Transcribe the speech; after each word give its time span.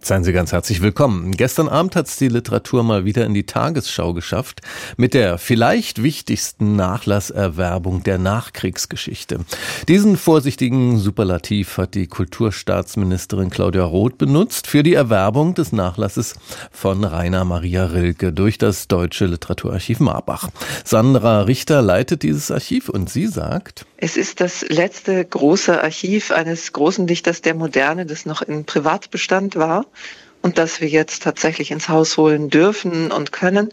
Seien 0.00 0.22
Sie 0.22 0.32
ganz 0.32 0.52
herzlich 0.52 0.80
willkommen. 0.80 1.32
Gestern 1.32 1.68
Abend 1.68 1.96
hat 1.96 2.06
es 2.06 2.16
die 2.16 2.28
Literatur 2.28 2.84
mal 2.84 3.04
wieder 3.04 3.26
in 3.26 3.34
die 3.34 3.46
Tagesschau 3.46 4.14
geschafft 4.14 4.60
mit 4.96 5.12
der 5.12 5.38
vielleicht 5.38 6.04
wichtigsten 6.04 6.76
Nachlasserwerbung 6.76 8.04
der 8.04 8.16
Nachkriegsgeschichte. 8.16 9.40
Diesen 9.88 10.16
vorsichtigen 10.16 10.98
Superlativ 10.98 11.78
hat 11.78 11.96
die 11.96 12.06
Kulturstaatsministerin 12.06 13.50
Claudia 13.50 13.82
Roth 13.82 14.18
benutzt 14.18 14.68
für 14.68 14.84
die 14.84 14.94
Erwerbung 14.94 15.54
des 15.54 15.72
Nachlasses 15.72 16.36
von 16.70 17.02
Rainer 17.02 17.44
Maria 17.44 17.86
Rilke 17.86 18.32
durch 18.32 18.56
das 18.56 18.86
Deutsche 18.86 19.26
Literaturarchiv 19.26 19.98
Marbach. 19.98 20.48
Sandra 20.84 21.42
Richter 21.42 21.82
leitet 21.82 22.22
dieses 22.22 22.52
Archiv 22.52 22.88
und 22.88 23.10
sie 23.10 23.26
sagt, 23.26 23.84
es 24.00 24.16
ist 24.16 24.40
das 24.40 24.62
letzte 24.62 25.24
große 25.24 25.82
Archiv 25.82 26.30
eines 26.30 26.72
großen 26.72 27.08
Dichters 27.08 27.42
der 27.42 27.54
Moderne, 27.54 28.06
das 28.06 28.26
noch 28.26 28.42
in 28.42 28.64
Privatbestand 28.64 29.56
war 29.56 29.86
und 30.40 30.56
das 30.56 30.80
wir 30.80 30.88
jetzt 30.88 31.24
tatsächlich 31.24 31.72
ins 31.72 31.88
Haus 31.88 32.16
holen 32.16 32.48
dürfen 32.48 33.10
und 33.10 33.32
können. 33.32 33.70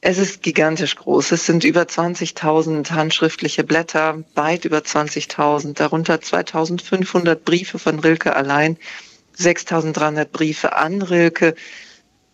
Es 0.00 0.18
ist 0.18 0.42
gigantisch 0.42 0.96
groß. 0.96 1.30
Es 1.30 1.46
sind 1.46 1.62
über 1.62 1.82
20.000 1.82 2.90
handschriftliche 2.90 3.62
Blätter, 3.62 4.24
weit 4.34 4.64
über 4.64 4.78
20.000, 4.78 5.74
darunter 5.74 6.16
2.500 6.16 7.36
Briefe 7.36 7.78
von 7.78 8.00
Rilke 8.00 8.34
allein, 8.34 8.76
6.300 9.38 10.24
Briefe 10.24 10.74
an 10.74 11.02
Rilke, 11.02 11.54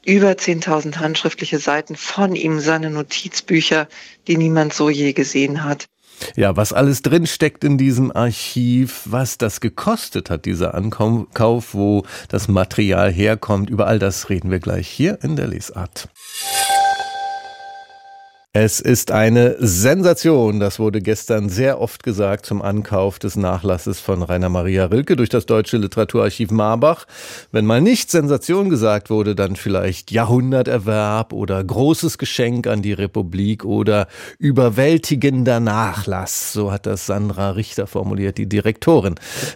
über 0.02 0.30
10.000 0.30 0.96
handschriftliche 0.96 1.58
Seiten 1.58 1.94
von 1.94 2.34
ihm, 2.34 2.58
seine 2.58 2.88
Notizbücher, 2.88 3.86
die 4.28 4.38
niemand 4.38 4.72
so 4.72 4.88
je 4.88 5.12
gesehen 5.12 5.62
hat. 5.62 5.88
Ja, 6.36 6.56
was 6.56 6.72
alles 6.72 7.02
drin 7.02 7.26
steckt 7.26 7.64
in 7.64 7.78
diesem 7.78 8.14
Archiv, 8.14 9.02
was 9.04 9.38
das 9.38 9.60
gekostet 9.60 10.30
hat, 10.30 10.44
dieser 10.44 10.74
Ankauf, 10.74 11.74
wo 11.74 12.04
das 12.28 12.48
Material 12.48 13.12
herkommt, 13.12 13.70
über 13.70 13.86
all 13.86 13.98
das 13.98 14.30
reden 14.30 14.50
wir 14.50 14.60
gleich 14.60 14.88
hier 14.88 15.18
in 15.22 15.36
der 15.36 15.48
Lesart. 15.48 16.08
Es 18.54 18.80
ist 18.80 19.12
eine 19.12 19.56
Sensation, 19.60 20.60
das 20.60 20.78
wurde 20.78 21.00
gestern 21.00 21.48
sehr 21.48 21.80
oft 21.80 22.02
gesagt 22.02 22.44
zum 22.44 22.60
Ankauf 22.60 23.18
des 23.18 23.34
Nachlasses 23.34 23.98
von 23.98 24.22
Rainer 24.22 24.50
Maria 24.50 24.84
Rilke 24.84 25.16
durch 25.16 25.30
das 25.30 25.46
Deutsche 25.46 25.78
Literaturarchiv 25.78 26.50
Marbach. 26.50 27.06
Wenn 27.50 27.64
mal 27.64 27.80
nicht 27.80 28.10
Sensation 28.10 28.68
gesagt 28.68 29.08
wurde, 29.08 29.34
dann 29.34 29.56
vielleicht 29.56 30.10
Jahrhunderterwerb 30.10 31.32
oder 31.32 31.64
großes 31.64 32.18
Geschenk 32.18 32.66
an 32.66 32.82
die 32.82 32.92
Republik 32.92 33.64
oder 33.64 34.06
überwältigender 34.38 35.58
Nachlass. 35.58 36.52
So 36.52 36.72
hat 36.72 36.84
das 36.84 37.06
Sandra 37.06 37.52
Richter 37.52 37.86
formuliert, 37.86 38.36
die 38.36 38.50
Direktorin 38.50 39.14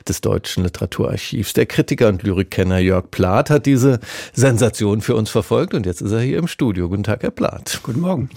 des 0.09 0.23
Deutschen 0.23 0.65
Literaturarchivs. 0.65 1.53
Der 1.53 1.67
Kritiker 1.67 2.09
und 2.09 2.23
Lyrikkenner 2.23 2.79
Jörg 2.79 3.11
Plath 3.11 3.51
hat 3.51 3.67
diese 3.67 4.01
Sensation 4.33 5.03
für 5.03 5.17
uns 5.17 5.29
verfolgt 5.29 5.75
und 5.75 5.85
jetzt 5.85 6.01
ist 6.01 6.13
er 6.13 6.21
hier 6.21 6.39
im 6.39 6.49
Studio. 6.49 6.89
Guten 6.89 7.05
Tag, 7.05 7.23
Herr 7.25 7.31
Plath. 7.31 7.81
Guten 7.83 8.01
Morgen. 8.01 8.31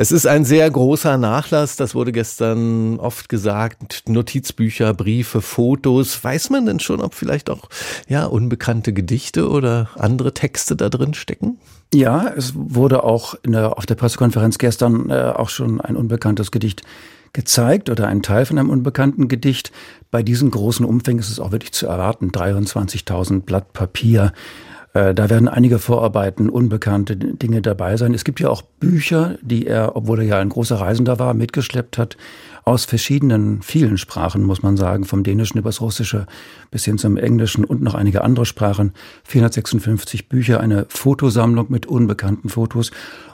Es 0.00 0.12
ist 0.12 0.28
ein 0.28 0.44
sehr 0.44 0.70
großer 0.70 1.18
Nachlass, 1.18 1.74
das 1.74 1.96
wurde 1.96 2.12
gestern 2.12 3.00
oft 3.00 3.28
gesagt. 3.28 4.04
Notizbücher, 4.06 4.94
Briefe, 4.94 5.42
Fotos. 5.42 6.22
Weiß 6.22 6.50
man 6.50 6.66
denn 6.66 6.78
schon, 6.78 7.00
ob 7.00 7.16
vielleicht 7.16 7.50
auch 7.50 7.68
ja 8.06 8.24
unbekannte 8.24 8.92
Gedichte 8.92 9.50
oder 9.50 9.88
andere 9.96 10.32
Texte 10.32 10.76
da 10.76 10.88
drin 10.88 11.14
stecken? 11.14 11.58
Ja, 11.92 12.28
es 12.28 12.52
wurde 12.54 13.02
auch 13.02 13.34
der, 13.44 13.76
auf 13.76 13.86
der 13.86 13.96
Pressekonferenz 13.96 14.58
gestern 14.58 15.10
äh, 15.10 15.32
auch 15.34 15.48
schon 15.48 15.80
ein 15.80 15.96
unbekanntes 15.96 16.52
Gedicht 16.52 16.82
gezeigt 17.32 17.90
oder 17.90 18.06
ein 18.06 18.22
Teil 18.22 18.46
von 18.46 18.56
einem 18.56 18.70
unbekannten 18.70 19.26
Gedicht. 19.26 19.72
Bei 20.12 20.22
diesen 20.22 20.52
großen 20.52 20.86
Umfängen 20.86 21.18
ist 21.18 21.28
es 21.28 21.40
auch 21.40 21.50
wirklich 21.50 21.72
zu 21.72 21.88
erwarten. 21.88 22.30
23.000 22.30 23.40
Blatt 23.40 23.72
Papier, 23.72 24.32
da 25.14 25.30
werden 25.30 25.48
einige 25.48 25.78
Vorarbeiten, 25.78 26.48
unbekannte 26.48 27.16
Dinge 27.16 27.62
dabei 27.62 27.96
sein. 27.96 28.14
Es 28.14 28.24
gibt 28.24 28.40
ja 28.40 28.48
auch 28.48 28.62
Bücher, 28.62 29.38
die 29.42 29.66
er, 29.66 29.96
obwohl 29.96 30.20
er 30.20 30.24
ja 30.24 30.38
ein 30.38 30.48
großer 30.48 30.76
Reisender 30.76 31.18
war, 31.18 31.34
mitgeschleppt 31.34 31.98
hat, 31.98 32.16
aus 32.64 32.84
verschiedenen, 32.84 33.62
vielen 33.62 33.96
Sprachen, 33.96 34.44
muss 34.44 34.62
man 34.62 34.76
sagen, 34.76 35.04
vom 35.04 35.22
Dänischen 35.22 35.58
übers 35.58 35.80
Russische 35.80 36.26
bis 36.70 36.84
hin 36.84 36.98
zum 36.98 37.16
Englischen 37.16 37.64
und 37.64 37.82
noch 37.82 37.94
einige 37.94 38.22
andere 38.22 38.44
Sprachen. 38.44 38.92
456 39.24 40.28
Bücher, 40.28 40.60
eine 40.60 40.86
Fotosammlung 40.88 41.66
mit 41.70 41.86
unbekannten 41.86 42.48
Fotos. 42.48 42.90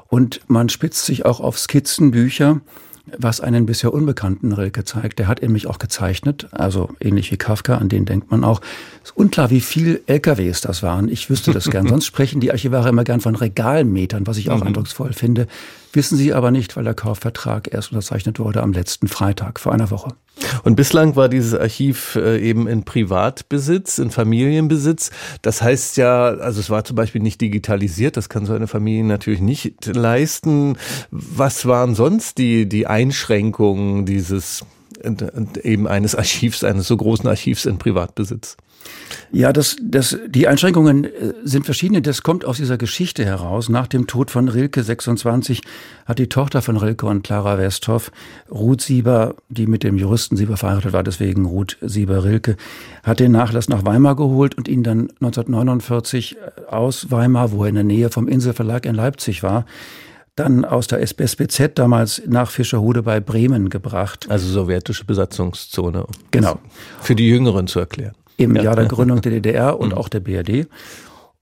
Und 0.08 0.40
man 0.46 0.68
spitzt 0.68 1.06
sich 1.06 1.24
auch 1.24 1.40
auf 1.40 1.58
Skizzenbücher 1.58 2.60
was 3.06 3.40
einen 3.40 3.66
bisher 3.66 3.92
unbekannten 3.92 4.52
Rilke 4.52 4.84
zeigt. 4.84 5.18
Der 5.18 5.28
hat 5.28 5.42
nämlich 5.42 5.66
auch 5.66 5.78
gezeichnet, 5.78 6.48
also 6.52 6.88
ähnlich 7.00 7.30
wie 7.30 7.36
Kafka, 7.36 7.76
an 7.76 7.88
den 7.88 8.06
denkt 8.06 8.30
man 8.30 8.44
auch. 8.44 8.60
Es 9.02 9.10
ist 9.10 9.16
unklar, 9.16 9.50
wie 9.50 9.60
viel 9.60 10.02
LKWs 10.06 10.62
das 10.62 10.82
waren. 10.82 11.08
Ich 11.08 11.28
wüsste 11.28 11.52
das 11.52 11.70
gern. 11.70 11.88
Sonst 11.88 12.06
sprechen 12.06 12.40
die 12.40 12.50
Archivare 12.50 12.88
immer 12.88 13.04
gern 13.04 13.20
von 13.20 13.36
Regalmetern, 13.36 14.26
was 14.26 14.38
ich 14.38 14.50
auch 14.50 14.60
mhm. 14.60 14.68
eindrucksvoll 14.68 15.12
finde. 15.12 15.46
Wissen 15.94 16.16
sie 16.18 16.34
aber 16.34 16.50
nicht, 16.50 16.76
weil 16.76 16.84
der 16.84 16.94
Kaufvertrag 16.94 17.72
erst 17.72 17.92
unterzeichnet 17.92 18.38
wurde 18.38 18.62
am 18.62 18.72
letzten 18.72 19.08
Freitag 19.08 19.60
vor 19.60 19.72
einer 19.72 19.90
Woche. 19.90 20.08
Und 20.64 20.74
bislang 20.74 21.14
war 21.14 21.28
dieses 21.28 21.54
Archiv 21.54 22.16
äh, 22.16 22.38
eben 22.38 22.66
in 22.66 22.84
Privatbesitz, 22.84 23.98
in 23.98 24.10
Familienbesitz. 24.10 25.10
Das 25.42 25.62
heißt 25.62 25.96
ja, 25.96 26.24
also 26.24 26.58
es 26.58 26.70
war 26.70 26.84
zum 26.84 26.96
Beispiel 26.96 27.22
nicht 27.22 27.40
digitalisiert, 27.40 28.16
das 28.16 28.28
kann 28.28 28.44
so 28.44 28.54
eine 28.54 28.66
Familie 28.66 29.04
natürlich 29.04 29.40
nicht 29.40 29.86
leisten. 29.86 30.76
Was 31.10 31.66
waren 31.66 31.94
sonst 31.94 32.38
die, 32.38 32.68
die 32.68 32.86
Einschränkungen 32.86 34.04
dieses 34.06 34.64
eben 35.62 35.86
eines 35.86 36.14
Archivs, 36.14 36.64
eines 36.64 36.88
so 36.88 36.96
großen 36.96 37.28
Archivs 37.28 37.66
in 37.66 37.78
Privatbesitz? 37.78 38.56
Ja, 39.32 39.52
das, 39.52 39.76
das, 39.82 40.16
die 40.28 40.46
Einschränkungen 40.46 41.04
äh, 41.04 41.34
sind 41.42 41.64
verschiedene. 41.64 42.02
Das 42.02 42.22
kommt 42.22 42.44
aus 42.44 42.58
dieser 42.58 42.78
Geschichte 42.78 43.24
heraus. 43.24 43.68
Nach 43.68 43.86
dem 43.86 44.06
Tod 44.06 44.30
von 44.30 44.48
Rilke 44.48 44.82
26 44.82 45.62
hat 46.06 46.18
die 46.18 46.28
Tochter 46.28 46.62
von 46.62 46.76
Rilke 46.76 47.06
und 47.06 47.24
Clara 47.24 47.58
Westhoff, 47.58 48.12
Ruth 48.50 48.80
Sieber, 48.80 49.34
die 49.48 49.66
mit 49.66 49.82
dem 49.82 49.96
Juristen 49.96 50.36
Sieber 50.36 50.56
verheiratet 50.56 50.92
war, 50.92 51.02
deswegen 51.02 51.46
Ruth 51.46 51.76
Sieber-Rilke, 51.80 52.56
hat 53.02 53.20
den 53.20 53.32
Nachlass 53.32 53.68
nach 53.68 53.84
Weimar 53.84 54.14
geholt 54.14 54.56
und 54.56 54.68
ihn 54.68 54.82
dann 54.82 55.10
1949 55.20 56.36
äh, 56.36 56.64
aus 56.70 57.10
Weimar, 57.10 57.50
wo 57.50 57.64
er 57.64 57.70
in 57.70 57.74
der 57.74 57.84
Nähe 57.84 58.10
vom 58.10 58.28
Inselverlag 58.28 58.86
in 58.86 58.94
Leipzig 58.94 59.42
war, 59.42 59.64
dann 60.36 60.64
aus 60.64 60.86
der 60.88 61.00
SBZ 61.00 61.78
damals 61.78 62.22
nach 62.26 62.50
Fischerhude 62.50 63.02
bei 63.02 63.20
Bremen 63.20 63.68
gebracht. 63.68 64.26
Also 64.28 64.48
sowjetische 64.48 65.04
Besatzungszone. 65.04 66.06
Genau. 66.30 66.58
Für 67.00 67.14
die 67.14 67.28
Jüngeren 67.28 67.66
zu 67.66 67.78
erklären. 67.80 68.14
Im 68.36 68.56
ja. 68.56 68.62
Jahr 68.62 68.76
der 68.76 68.86
Gründung 68.86 69.20
der 69.20 69.32
DDR 69.32 69.78
und 69.78 69.90
mhm. 69.90 69.98
auch 69.98 70.08
der 70.08 70.20
BRD. 70.20 70.66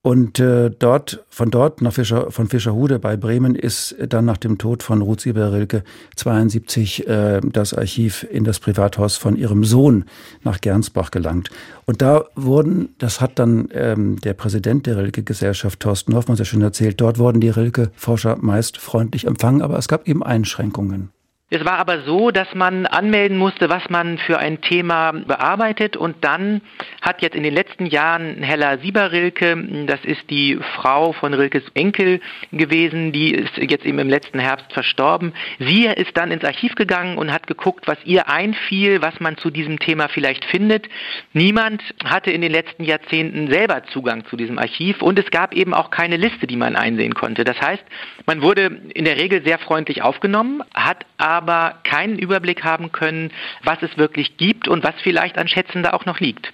Und 0.04 0.40
äh, 0.40 0.68
dort, 0.68 1.24
von 1.28 1.52
dort 1.52 1.80
nach 1.80 1.92
Fischer, 1.92 2.32
von 2.32 2.48
Fischerhude 2.48 2.98
bei 2.98 3.16
Bremen 3.16 3.54
ist 3.54 3.94
dann 4.08 4.24
nach 4.24 4.36
dem 4.36 4.58
Tod 4.58 4.82
von 4.82 5.00
Ruth 5.00 5.20
Sieber-Rilke 5.20 5.84
72 6.16 7.06
äh, 7.06 7.40
das 7.40 7.72
Archiv 7.72 8.26
in 8.28 8.42
das 8.42 8.58
Privathaus 8.58 9.16
von 9.16 9.36
ihrem 9.36 9.62
Sohn 9.62 10.06
nach 10.42 10.60
Gernsbach 10.60 11.12
gelangt. 11.12 11.50
Und 11.86 12.02
da 12.02 12.24
wurden, 12.34 12.96
das 12.98 13.20
hat 13.20 13.38
dann 13.38 13.68
ähm, 13.72 14.20
der 14.20 14.34
Präsident 14.34 14.86
der 14.86 14.96
Rilke-Gesellschaft 14.96 15.78
Thorsten 15.78 16.16
Hoffmann 16.16 16.36
sehr 16.36 16.46
schön 16.46 16.62
erzählt, 16.62 17.00
dort 17.00 17.20
wurden 17.20 17.40
die 17.40 17.50
Rilke-Forscher 17.50 18.38
meist 18.40 18.78
freundlich 18.78 19.28
empfangen, 19.28 19.62
aber 19.62 19.78
es 19.78 19.86
gab 19.86 20.08
eben 20.08 20.24
Einschränkungen. 20.24 21.10
Es 21.54 21.66
war 21.66 21.74
aber 21.74 22.00
so, 22.00 22.30
dass 22.30 22.54
man 22.54 22.86
anmelden 22.86 23.36
musste, 23.36 23.68
was 23.68 23.90
man 23.90 24.16
für 24.16 24.38
ein 24.38 24.62
Thema 24.62 25.12
bearbeitet 25.12 25.98
und 25.98 26.24
dann 26.24 26.62
hat 27.02 27.20
jetzt 27.20 27.36
in 27.36 27.42
den 27.42 27.52
letzten 27.52 27.84
Jahren 27.84 28.42
Hella 28.42 28.78
Sieber-Rilke, 28.78 29.84
das 29.86 30.02
ist 30.02 30.30
die 30.30 30.58
Frau 30.76 31.12
von 31.12 31.34
Rilkes 31.34 31.64
Enkel 31.74 32.22
gewesen, 32.52 33.12
die 33.12 33.34
ist 33.34 33.54
jetzt 33.58 33.84
eben 33.84 33.98
im 33.98 34.08
letzten 34.08 34.38
Herbst 34.38 34.72
verstorben. 34.72 35.34
Sie 35.58 35.84
ist 35.84 36.16
dann 36.16 36.30
ins 36.30 36.42
Archiv 36.42 36.74
gegangen 36.74 37.18
und 37.18 37.30
hat 37.30 37.46
geguckt, 37.46 37.86
was 37.86 37.98
ihr 38.06 38.30
einfiel, 38.30 39.02
was 39.02 39.20
man 39.20 39.36
zu 39.36 39.50
diesem 39.50 39.78
Thema 39.78 40.08
vielleicht 40.08 40.46
findet. 40.46 40.88
Niemand 41.34 41.82
hatte 42.02 42.30
in 42.30 42.40
den 42.40 42.52
letzten 42.52 42.84
Jahrzehnten 42.84 43.50
selber 43.50 43.84
Zugang 43.92 44.24
zu 44.24 44.38
diesem 44.38 44.58
Archiv 44.58 45.02
und 45.02 45.18
es 45.18 45.30
gab 45.30 45.52
eben 45.52 45.74
auch 45.74 45.90
keine 45.90 46.16
Liste, 46.16 46.46
die 46.46 46.56
man 46.56 46.76
einsehen 46.76 47.12
konnte. 47.12 47.44
Das 47.44 47.60
heißt, 47.60 47.84
man 48.24 48.40
wurde 48.40 48.80
in 48.94 49.04
der 49.04 49.18
Regel 49.18 49.44
sehr 49.44 49.58
freundlich 49.58 50.00
aufgenommen, 50.00 50.62
hat 50.72 51.04
aber 51.18 51.41
aber 51.42 51.74
keinen 51.82 52.18
Überblick 52.18 52.62
haben 52.62 52.92
können, 52.92 53.32
was 53.64 53.78
es 53.82 53.98
wirklich 53.98 54.36
gibt 54.36 54.68
und 54.68 54.84
was 54.84 54.94
vielleicht 55.02 55.38
an 55.38 55.48
Schätzen 55.48 55.82
da 55.82 55.92
auch 55.92 56.06
noch 56.06 56.20
liegt. 56.20 56.52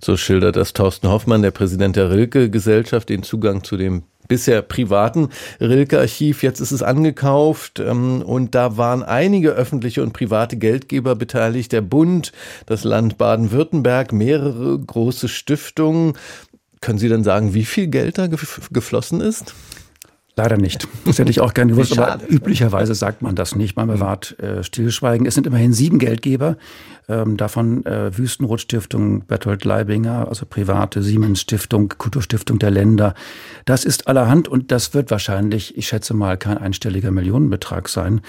So 0.00 0.16
schildert 0.16 0.56
das 0.56 0.72
Thorsten 0.72 1.08
Hoffmann, 1.08 1.42
der 1.42 1.50
Präsident 1.50 1.96
der 1.96 2.10
Rilke-Gesellschaft, 2.10 3.10
den 3.10 3.22
Zugang 3.22 3.64
zu 3.64 3.76
dem 3.76 4.04
bisher 4.28 4.62
privaten 4.62 5.28
Rilke-Archiv. 5.60 6.42
Jetzt 6.42 6.60
ist 6.60 6.70
es 6.70 6.82
angekauft 6.82 7.80
ähm, 7.80 8.22
und 8.22 8.54
da 8.54 8.78
waren 8.78 9.02
einige 9.02 9.50
öffentliche 9.50 10.02
und 10.02 10.12
private 10.12 10.56
Geldgeber 10.56 11.16
beteiligt. 11.16 11.72
Der 11.72 11.82
Bund, 11.82 12.32
das 12.64 12.84
Land 12.84 13.18
Baden-Württemberg, 13.18 14.12
mehrere 14.12 14.78
große 14.78 15.28
Stiftungen. 15.28 16.14
Können 16.80 16.98
Sie 16.98 17.08
denn 17.08 17.24
sagen, 17.24 17.52
wie 17.52 17.66
viel 17.66 17.88
Geld 17.88 18.16
da 18.16 18.28
geflossen 18.28 19.20
ist? 19.20 19.54
Leider 20.42 20.56
nicht. 20.56 20.88
Das 21.04 21.18
hätte 21.18 21.30
ich 21.30 21.42
auch 21.42 21.52
gerne 21.52 21.72
gewusst, 21.72 21.98
aber 21.98 22.18
üblicherweise 22.26 22.94
sagt 22.94 23.20
man 23.20 23.34
das 23.34 23.56
nicht. 23.56 23.76
Man 23.76 23.88
bewahrt 23.88 24.38
äh, 24.38 24.64
Stillschweigen. 24.64 25.26
Es 25.26 25.34
sind 25.34 25.46
immerhin 25.46 25.74
sieben 25.74 25.98
Geldgeber, 25.98 26.56
ähm, 27.10 27.36
davon 27.36 27.84
äh, 27.84 28.16
Wüstenrot 28.16 28.62
Stiftung, 28.62 29.26
Bertolt 29.26 29.66
Leibinger, 29.66 30.28
also 30.28 30.46
private 30.46 31.02
Siemens 31.02 31.42
Stiftung, 31.42 31.90
Kulturstiftung 31.90 32.58
der 32.58 32.70
Länder. 32.70 33.12
Das 33.66 33.84
ist 33.84 34.08
allerhand 34.08 34.48
und 34.48 34.72
das 34.72 34.94
wird 34.94 35.10
wahrscheinlich, 35.10 35.76
ich 35.76 35.88
schätze 35.88 36.14
mal, 36.14 36.38
kein 36.38 36.56
einstelliger 36.56 37.10
Millionenbetrag 37.10 37.90
sein. 37.90 38.22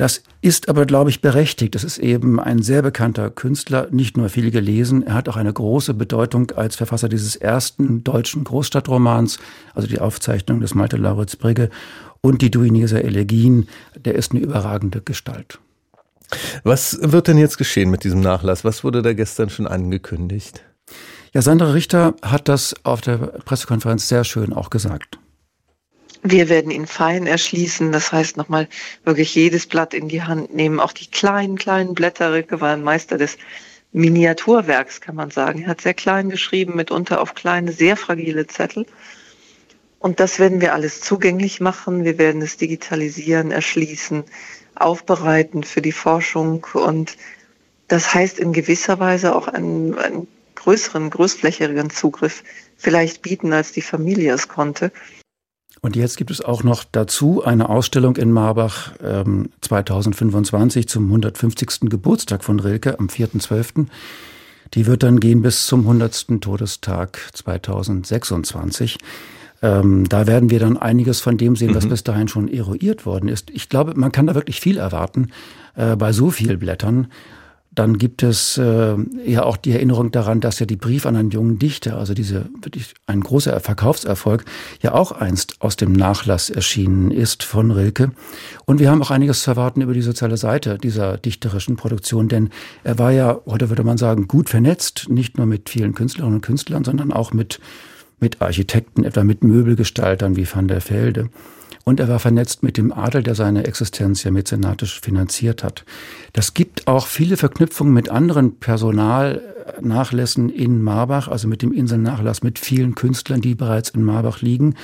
Das 0.00 0.22
ist 0.40 0.70
aber, 0.70 0.86
glaube 0.86 1.10
ich, 1.10 1.20
berechtigt. 1.20 1.74
Das 1.74 1.84
ist 1.84 1.98
eben 1.98 2.40
ein 2.40 2.62
sehr 2.62 2.80
bekannter 2.80 3.28
Künstler, 3.28 3.86
nicht 3.90 4.16
nur 4.16 4.30
viel 4.30 4.50
gelesen, 4.50 5.02
er 5.02 5.12
hat 5.12 5.28
auch 5.28 5.36
eine 5.36 5.52
große 5.52 5.92
Bedeutung 5.92 6.52
als 6.52 6.76
Verfasser 6.76 7.10
dieses 7.10 7.36
ersten 7.36 8.02
deutschen 8.02 8.44
Großstadtromans, 8.44 9.38
also 9.74 9.86
die 9.86 9.98
Aufzeichnung 9.98 10.60
des 10.60 10.74
Malte 10.74 10.96
Lauritz 10.96 11.36
Brigge 11.36 11.68
und 12.22 12.40
die 12.40 12.50
Duineser 12.50 13.04
Elegien. 13.04 13.68
Der 13.94 14.14
ist 14.14 14.32
eine 14.32 14.40
überragende 14.40 15.02
Gestalt. 15.02 15.58
Was 16.64 16.98
wird 17.02 17.28
denn 17.28 17.36
jetzt 17.36 17.58
geschehen 17.58 17.90
mit 17.90 18.02
diesem 18.02 18.20
Nachlass? 18.20 18.64
Was 18.64 18.82
wurde 18.82 19.02
da 19.02 19.12
gestern 19.12 19.50
schon 19.50 19.66
angekündigt? 19.66 20.64
Ja, 21.34 21.42
Sandra 21.42 21.72
Richter 21.72 22.14
hat 22.22 22.48
das 22.48 22.74
auf 22.84 23.02
der 23.02 23.18
Pressekonferenz 23.18 24.08
sehr 24.08 24.24
schön 24.24 24.54
auch 24.54 24.70
gesagt. 24.70 25.18
Wir 26.22 26.50
werden 26.50 26.70
ihn 26.70 26.86
fein 26.86 27.26
erschließen, 27.26 27.92
das 27.92 28.12
heißt 28.12 28.36
nochmal 28.36 28.68
wirklich 29.04 29.34
jedes 29.34 29.66
Blatt 29.66 29.94
in 29.94 30.08
die 30.08 30.22
Hand 30.22 30.54
nehmen, 30.54 30.78
auch 30.78 30.92
die 30.92 31.06
kleinen, 31.06 31.56
kleinen 31.56 31.94
Blätter. 31.94 32.32
Rilke 32.32 32.60
war 32.60 32.74
ein 32.74 32.82
Meister 32.82 33.16
des 33.16 33.38
Miniaturwerks, 33.92 35.00
kann 35.00 35.14
man 35.14 35.30
sagen. 35.30 35.62
Er 35.62 35.68
hat 35.68 35.80
sehr 35.80 35.94
klein 35.94 36.28
geschrieben, 36.28 36.76
mitunter 36.76 37.20
auf 37.20 37.34
kleine, 37.34 37.72
sehr 37.72 37.96
fragile 37.96 38.46
Zettel. 38.46 38.86
Und 39.98 40.20
das 40.20 40.38
werden 40.38 40.60
wir 40.60 40.74
alles 40.74 41.00
zugänglich 41.00 41.60
machen. 41.60 42.04
Wir 42.04 42.18
werden 42.18 42.42
es 42.42 42.56
digitalisieren, 42.56 43.50
erschließen, 43.50 44.24
aufbereiten 44.74 45.62
für 45.62 45.82
die 45.82 45.92
Forschung. 45.92 46.66
Und 46.74 47.16
das 47.88 48.14
heißt 48.14 48.38
in 48.38 48.52
gewisser 48.52 48.98
Weise 48.98 49.34
auch 49.34 49.48
einen, 49.48 49.98
einen 49.98 50.28
größeren, 50.54 51.10
größflächigen 51.10 51.90
Zugriff 51.90 52.44
vielleicht 52.76 53.22
bieten, 53.22 53.52
als 53.52 53.72
die 53.72 53.82
Familie 53.82 54.34
es 54.34 54.48
konnte. 54.48 54.92
Und 55.82 55.96
jetzt 55.96 56.16
gibt 56.16 56.30
es 56.30 56.42
auch 56.42 56.62
noch 56.62 56.84
dazu 56.84 57.42
eine 57.42 57.70
Ausstellung 57.70 58.16
in 58.16 58.32
Marbach 58.32 58.92
ähm, 59.02 59.48
2025 59.62 60.88
zum 60.88 61.06
150. 61.06 61.88
Geburtstag 61.88 62.44
von 62.44 62.60
Rilke 62.60 62.98
am 62.98 63.06
4.12. 63.06 63.86
Die 64.74 64.86
wird 64.86 65.02
dann 65.02 65.20
gehen 65.20 65.42
bis 65.42 65.66
zum 65.66 65.80
100. 65.80 66.40
Todestag 66.40 67.18
2026. 67.32 68.98
Ähm, 69.62 70.08
da 70.08 70.26
werden 70.26 70.50
wir 70.50 70.60
dann 70.60 70.76
einiges 70.76 71.20
von 71.20 71.38
dem 71.38 71.56
sehen, 71.56 71.74
was 71.74 71.84
mhm. 71.84 71.90
bis 71.90 72.04
dahin 72.04 72.28
schon 72.28 72.48
eruiert 72.48 73.06
worden 73.06 73.28
ist. 73.28 73.50
Ich 73.50 73.68
glaube, 73.68 73.94
man 73.94 74.12
kann 74.12 74.26
da 74.26 74.34
wirklich 74.34 74.60
viel 74.60 74.78
erwarten 74.78 75.30
äh, 75.76 75.96
bei 75.96 76.12
so 76.12 76.30
viel 76.30 76.56
Blättern. 76.56 77.08
Dann 77.72 77.98
gibt 77.98 78.24
es 78.24 78.58
äh, 78.58 78.96
ja 79.24 79.44
auch 79.44 79.56
die 79.56 79.70
Erinnerung 79.70 80.10
daran, 80.10 80.40
dass 80.40 80.58
ja 80.58 80.66
die 80.66 80.76
Brief 80.76 81.06
an 81.06 81.14
einen 81.14 81.30
jungen 81.30 81.60
Dichter, 81.60 81.98
also 81.98 82.14
diese 82.14 82.46
wirklich 82.62 82.94
ein 83.06 83.20
großer 83.20 83.60
Verkaufserfolg, 83.60 84.44
ja 84.82 84.92
auch 84.92 85.12
einst 85.12 85.54
aus 85.60 85.76
dem 85.76 85.92
Nachlass 85.92 86.50
erschienen 86.50 87.12
ist 87.12 87.44
von 87.44 87.70
Rilke. 87.70 88.10
Und 88.66 88.80
wir 88.80 88.90
haben 88.90 89.00
auch 89.02 89.12
einiges 89.12 89.44
zu 89.44 89.52
erwarten 89.52 89.82
über 89.82 89.94
die 89.94 90.02
soziale 90.02 90.36
Seite 90.36 90.78
dieser 90.78 91.16
dichterischen 91.16 91.76
Produktion, 91.76 92.28
denn 92.28 92.50
er 92.82 92.98
war 92.98 93.12
ja, 93.12 93.38
heute 93.46 93.68
würde 93.68 93.84
man 93.84 93.98
sagen, 93.98 94.26
gut 94.26 94.50
vernetzt, 94.50 95.06
nicht 95.08 95.38
nur 95.38 95.46
mit 95.46 95.70
vielen 95.70 95.94
Künstlerinnen 95.94 96.36
und 96.36 96.42
Künstlern, 96.42 96.82
sondern 96.82 97.12
auch 97.12 97.32
mit, 97.32 97.60
mit 98.18 98.42
Architekten, 98.42 99.04
etwa 99.04 99.22
mit 99.22 99.44
Möbelgestaltern 99.44 100.34
wie 100.34 100.48
Van 100.52 100.66
der 100.66 100.80
Velde. 100.80 101.30
Und 101.84 101.98
er 101.98 102.08
war 102.08 102.18
vernetzt 102.18 102.62
mit 102.62 102.76
dem 102.76 102.92
Adel, 102.92 103.22
der 103.22 103.34
seine 103.34 103.66
Existenz 103.66 104.22
ja 104.22 104.30
mäzenatisch 104.30 105.00
finanziert 105.00 105.64
hat. 105.64 105.84
Das 106.32 106.54
gibt 106.54 106.86
auch 106.86 107.06
viele 107.06 107.36
Verknüpfungen 107.36 107.94
mit 107.94 108.10
anderen 108.10 108.58
Personalnachlässen 108.58 110.50
in 110.50 110.82
Marbach, 110.82 111.28
also 111.28 111.48
mit 111.48 111.62
dem 111.62 111.72
Inselnachlass, 111.72 112.42
mit 112.42 112.58
vielen 112.58 112.94
Künstlern, 112.94 113.40
die 113.40 113.54
bereits 113.54 113.90
in 113.90 114.04
Marbach 114.04 114.42
liegen. 114.42 114.74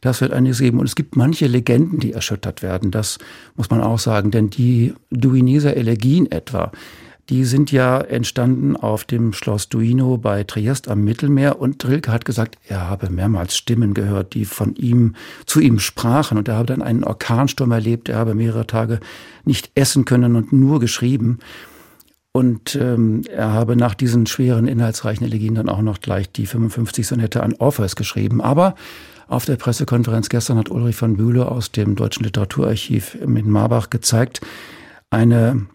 Das 0.00 0.20
wird 0.20 0.32
einiges 0.32 0.60
geben. 0.60 0.78
Und 0.78 0.86
es 0.86 0.94
gibt 0.94 1.16
manche 1.16 1.46
Legenden, 1.46 1.98
die 1.98 2.12
erschüttert 2.12 2.62
werden. 2.62 2.90
Das 2.90 3.18
muss 3.56 3.68
man 3.70 3.80
auch 3.80 3.98
sagen. 3.98 4.30
Denn 4.30 4.48
die 4.48 4.94
Duineser 5.10 5.76
Elegien 5.76 6.30
etwa, 6.30 6.72
die 7.28 7.44
sind 7.44 7.70
ja 7.70 8.00
entstanden 8.00 8.74
auf 8.74 9.04
dem 9.04 9.32
Schloss 9.32 9.68
Duino 9.68 10.16
bei 10.16 10.44
Triest 10.44 10.88
am 10.88 11.04
Mittelmeer 11.04 11.60
und 11.60 11.84
Rilke 11.86 12.10
hat 12.10 12.24
gesagt, 12.24 12.56
er 12.66 12.88
habe 12.88 13.10
mehrmals 13.10 13.56
Stimmen 13.56 13.92
gehört, 13.92 14.34
die 14.34 14.46
von 14.46 14.74
ihm 14.76 15.14
zu 15.44 15.60
ihm 15.60 15.78
sprachen 15.78 16.38
und 16.38 16.48
er 16.48 16.56
habe 16.56 16.66
dann 16.66 16.82
einen 16.82 17.04
Orkansturm 17.04 17.70
erlebt, 17.72 18.08
er 18.08 18.16
habe 18.16 18.34
mehrere 18.34 18.66
Tage 18.66 19.00
nicht 19.44 19.70
essen 19.74 20.06
können 20.06 20.36
und 20.36 20.52
nur 20.52 20.80
geschrieben. 20.80 21.38
Und 22.32 22.76
ähm, 22.76 23.22
er 23.28 23.52
habe 23.52 23.74
nach 23.74 23.94
diesen 23.94 24.26
schweren, 24.26 24.68
inhaltsreichen 24.68 25.26
Elegien 25.26 25.56
dann 25.56 25.68
auch 25.68 25.82
noch 25.82 26.00
gleich 26.00 26.30
die 26.30 26.46
55 26.46 27.06
Sonette 27.06 27.42
an 27.42 27.54
Orpheus 27.58 27.96
geschrieben. 27.96 28.40
Aber 28.40 28.74
auf 29.26 29.44
der 29.44 29.56
Pressekonferenz 29.56 30.28
gestern 30.28 30.56
hat 30.56 30.70
Ulrich 30.70 30.96
von 30.96 31.16
Bühle 31.16 31.50
aus 31.50 31.72
dem 31.72 31.96
Deutschen 31.96 32.24
Literaturarchiv 32.24 33.16
in 33.16 33.50
Marbach 33.50 33.90
gezeigt, 33.90 34.40
eine 35.10 35.66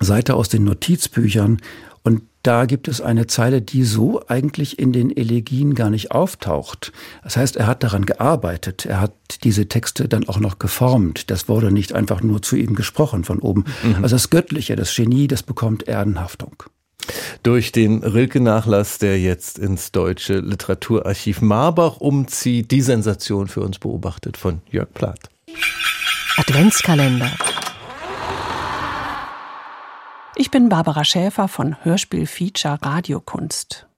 Seite 0.00 0.34
aus 0.34 0.48
den 0.48 0.64
Notizbüchern 0.64 1.58
und 2.02 2.22
da 2.42 2.64
gibt 2.64 2.88
es 2.88 3.00
eine 3.00 3.26
Zeile, 3.26 3.60
die 3.60 3.84
so 3.84 4.22
eigentlich 4.28 4.78
in 4.78 4.92
den 4.92 5.14
Elegien 5.14 5.74
gar 5.74 5.90
nicht 5.90 6.12
auftaucht. 6.12 6.92
Das 7.22 7.36
heißt, 7.36 7.56
er 7.56 7.66
hat 7.66 7.82
daran 7.82 8.06
gearbeitet, 8.06 8.86
er 8.86 9.00
hat 9.00 9.12
diese 9.44 9.68
Texte 9.68 10.08
dann 10.08 10.26
auch 10.28 10.38
noch 10.38 10.58
geformt. 10.58 11.30
Das 11.30 11.48
wurde 11.48 11.72
nicht 11.72 11.92
einfach 11.92 12.22
nur 12.22 12.40
zu 12.40 12.56
ihm 12.56 12.74
gesprochen 12.74 13.24
von 13.24 13.40
oben. 13.40 13.64
Mhm. 13.82 13.96
Also 14.02 14.16
das 14.16 14.30
Göttliche, 14.30 14.76
das 14.76 14.94
Genie, 14.94 15.26
das 15.26 15.42
bekommt 15.42 15.88
Erdenhaftung. 15.88 16.62
Durch 17.42 17.72
den 17.72 18.02
Rilke-Nachlass, 18.02 18.98
der 18.98 19.20
jetzt 19.20 19.58
ins 19.58 19.92
Deutsche 19.92 20.38
Literaturarchiv 20.38 21.40
Marbach 21.40 21.98
umzieht, 21.98 22.70
die 22.70 22.82
Sensation 22.82 23.48
für 23.48 23.60
uns 23.60 23.78
beobachtet 23.78 24.36
von 24.36 24.60
Jörg 24.70 24.92
Plath. 24.94 25.28
Adventskalender. 26.36 27.32
Ich 30.40 30.52
bin 30.52 30.68
Barbara 30.68 31.04
Schäfer 31.04 31.48
von 31.48 31.84
Hörspiel 31.84 32.24
Feature 32.24 32.78
Radiokunst. 32.80 33.88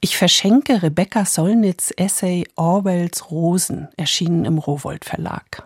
Ich 0.00 0.16
verschenke 0.16 0.82
Rebecca 0.82 1.24
Solnitz 1.24 1.92
Essay 1.96 2.44
Orwells 2.56 3.30
Rosen, 3.30 3.86
erschienen 3.96 4.46
im 4.46 4.58
Rowold 4.58 5.04
Verlag. 5.04 5.62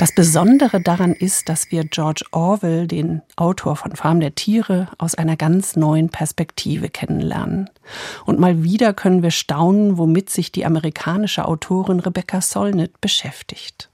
Das 0.00 0.12
Besondere 0.12 0.80
daran 0.80 1.12
ist, 1.12 1.48
dass 1.48 1.70
wir 1.70 1.84
George 1.84 2.24
Orwell, 2.32 2.88
den 2.88 3.22
Autor 3.36 3.76
von 3.76 3.94
Farm 3.94 4.18
der 4.18 4.34
Tiere, 4.34 4.88
aus 4.98 5.14
einer 5.14 5.36
ganz 5.36 5.76
neuen 5.76 6.08
Perspektive 6.08 6.88
kennenlernen. 6.88 7.70
Und 8.26 8.40
mal 8.40 8.64
wieder 8.64 8.92
können 8.92 9.22
wir 9.22 9.30
staunen, 9.30 9.98
womit 9.98 10.30
sich 10.30 10.50
die 10.50 10.66
amerikanische 10.66 11.44
Autorin 11.44 12.00
Rebecca 12.00 12.40
Solnit 12.40 13.00
beschäftigt. 13.00 13.88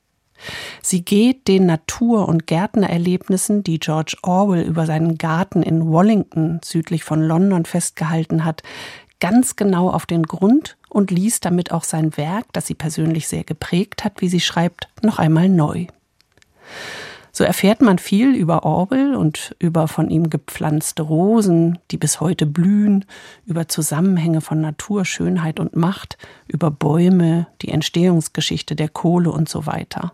Sie 0.83 1.05
geht 1.05 1.49
den 1.49 1.67
Natur- 1.67 2.29
und 2.29 2.47
Gärtnererlebnissen, 2.47 3.63
die 3.63 3.79
George 3.79 4.17
Orwell 4.23 4.63
über 4.63 4.87
seinen 4.87 5.19
Garten 5.19 5.63
in 5.63 5.91
Wallington 5.93 6.61
südlich 6.65 7.05
von 7.05 7.23
London 7.23 7.65
festgehalten 7.65 8.45
hat, 8.45 8.63
ganz 9.21 9.57
genau 9.57 9.91
auf 9.91 10.07
den 10.07 10.23
Grund 10.25 10.77
und 10.89 11.11
liest 11.11 11.45
damit 11.45 11.73
auch 11.73 11.85
sein 11.85 12.17
Werk, 12.17 12.47
das 12.53 12.67
sie 12.67 12.75
persönlich 12.75 13.29
sehr 13.29 13.45
geprägt 13.45 14.05
hat, 14.05 14.21
wie 14.21 14.29
sie 14.29 14.41
schreibt, 14.41 14.89
noch 15.03 15.19
einmal 15.19 15.49
neu. 15.49 15.87
So 17.33 17.45
erfährt 17.45 17.81
man 17.81 17.99
viel 17.99 18.35
über 18.35 18.65
Orwell 18.65 19.15
und 19.15 19.55
über 19.61 19.87
von 19.87 20.11
ihm 20.11 20.31
gepflanzte 20.31 21.03
Rosen, 21.03 21.79
die 21.91 21.97
bis 21.97 22.21
heute 22.21 22.45
blühen, 22.45 23.05
über 23.47 23.69
Zusammenhänge 23.69 24.41
von 24.41 24.61
Natur, 24.61 25.05
Schönheit 25.05 25.61
und 25.61 25.77
Macht, 25.77 26.19
über 26.49 26.71
Bäume, 26.73 27.47
die 27.63 27.69
Entstehungsgeschichte 27.69 28.75
der 28.75 28.89
Kohle 28.89 29.31
und 29.31 29.49
so 29.49 29.67
weiter. 29.67 30.13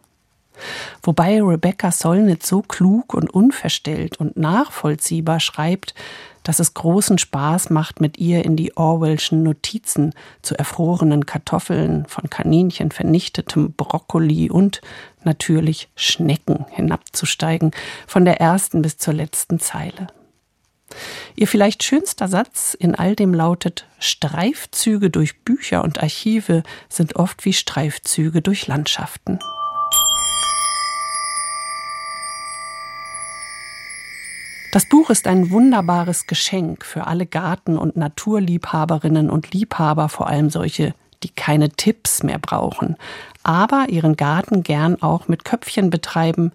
Wobei 1.03 1.43
Rebecca 1.43 1.93
Solnit 1.93 2.45
so 2.45 2.63
klug 2.63 3.15
und 3.15 3.33
unverstellt 3.33 4.19
und 4.19 4.37
nachvollziehbar 4.37 5.41
schreibt, 5.41 5.95
dass 6.47 6.61
es 6.61 6.75
großen 6.75 7.19
Spaß 7.19 7.71
macht, 7.71 8.01
mit 8.01 8.19
ihr 8.19 8.45
in 8.45 8.55
die 8.55 8.77
Orwellschen 8.77 9.43
Notizen 9.43 10.13
zu 10.43 10.57
erfrorenen 10.57 11.27
Kartoffeln, 11.27 12.07
von 12.07 12.31
Kaninchen 12.31 12.93
vernichtetem 12.93 13.73
Brokkoli 13.73 14.49
und 14.49 14.81
natürlich 15.25 15.89
Schnecken 15.97 16.65
hinabzusteigen, 16.71 17.73
von 18.07 18.25
der 18.25 18.41
ersten 18.41 18.81
bis 18.81 18.97
zur 18.97 19.15
letzten 19.15 19.59
Zeile. 19.59 20.07
Ihr 21.35 21.49
vielleicht 21.49 21.83
schönster 21.83 22.29
Satz 22.29 22.75
in 22.75 22.95
all 22.95 23.17
dem 23.17 23.35
lautet 23.35 23.87
Streifzüge 23.99 25.11
durch 25.11 25.41
Bücher 25.43 25.83
und 25.83 26.01
Archive 26.01 26.63
sind 26.89 27.17
oft 27.17 27.45
wie 27.45 27.55
Streifzüge 27.55 28.41
durch 28.41 28.69
Landschaften. 28.69 29.41
Das 34.77 34.85
Buch 34.85 35.09
ist 35.09 35.27
ein 35.27 35.51
wunderbares 35.51 36.27
Geschenk 36.27 36.85
für 36.85 37.07
alle 37.07 37.25
Garten- 37.25 37.79
und 37.79 37.97
Naturliebhaberinnen 37.97 39.31
und 39.31 39.51
Liebhaber, 39.55 40.11
vor 40.11 40.27
allem 40.27 40.51
solche, 40.51 40.93
die 41.23 41.31
keine 41.31 41.71
Tipps 41.71 42.23
mehr 42.23 42.39
brauchen, 42.39 42.97
aber 43.43 43.87
ihren 43.89 44.17
Garten 44.17 44.63
gern 44.63 45.01
auch 45.01 45.29
mit 45.29 45.47
Köpfchen 45.47 45.89
betreiben, 45.89 46.53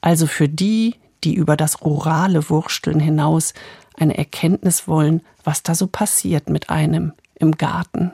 also 0.00 0.28
für 0.28 0.48
die, 0.48 0.94
die 1.24 1.34
über 1.34 1.56
das 1.56 1.82
rurale 1.82 2.48
Wursteln 2.50 3.00
hinaus 3.00 3.52
eine 3.98 4.16
Erkenntnis 4.16 4.86
wollen, 4.86 5.22
was 5.42 5.64
da 5.64 5.74
so 5.74 5.88
passiert 5.88 6.48
mit 6.48 6.70
einem 6.70 7.14
im 7.34 7.50
Garten. 7.58 8.12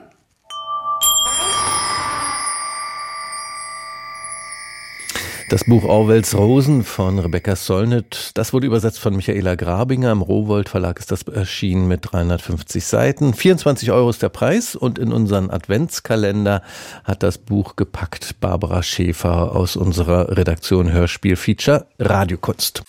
Das 5.53 5.65
Buch 5.65 5.83
Orwells 5.83 6.35
Rosen 6.35 6.83
von 6.83 7.19
Rebecca 7.19 7.55
Solnit, 7.55 8.31
das 8.33 8.53
wurde 8.53 8.65
übersetzt 8.65 8.97
von 8.97 9.15
Michaela 9.15 9.53
Grabinger. 9.53 10.11
Im 10.11 10.23
Rowold 10.23 10.67
Verlag 10.67 10.97
ist 10.97 11.11
das 11.11 11.21
erschienen 11.27 11.87
mit 11.87 11.99
350 12.11 12.83
Seiten. 12.83 13.35
24 13.35 13.91
Euro 13.91 14.09
ist 14.09 14.23
der 14.23 14.29
Preis 14.29 14.75
und 14.75 14.97
in 14.97 15.13
unseren 15.13 15.51
Adventskalender 15.51 16.63
hat 17.03 17.21
das 17.21 17.37
Buch 17.37 17.75
gepackt 17.75 18.39
Barbara 18.39 18.81
Schäfer 18.81 19.55
aus 19.55 19.75
unserer 19.75 20.35
Redaktion 20.35 20.91
Hörspiel-Feature 20.91 21.85
Radiokunst. 21.99 22.81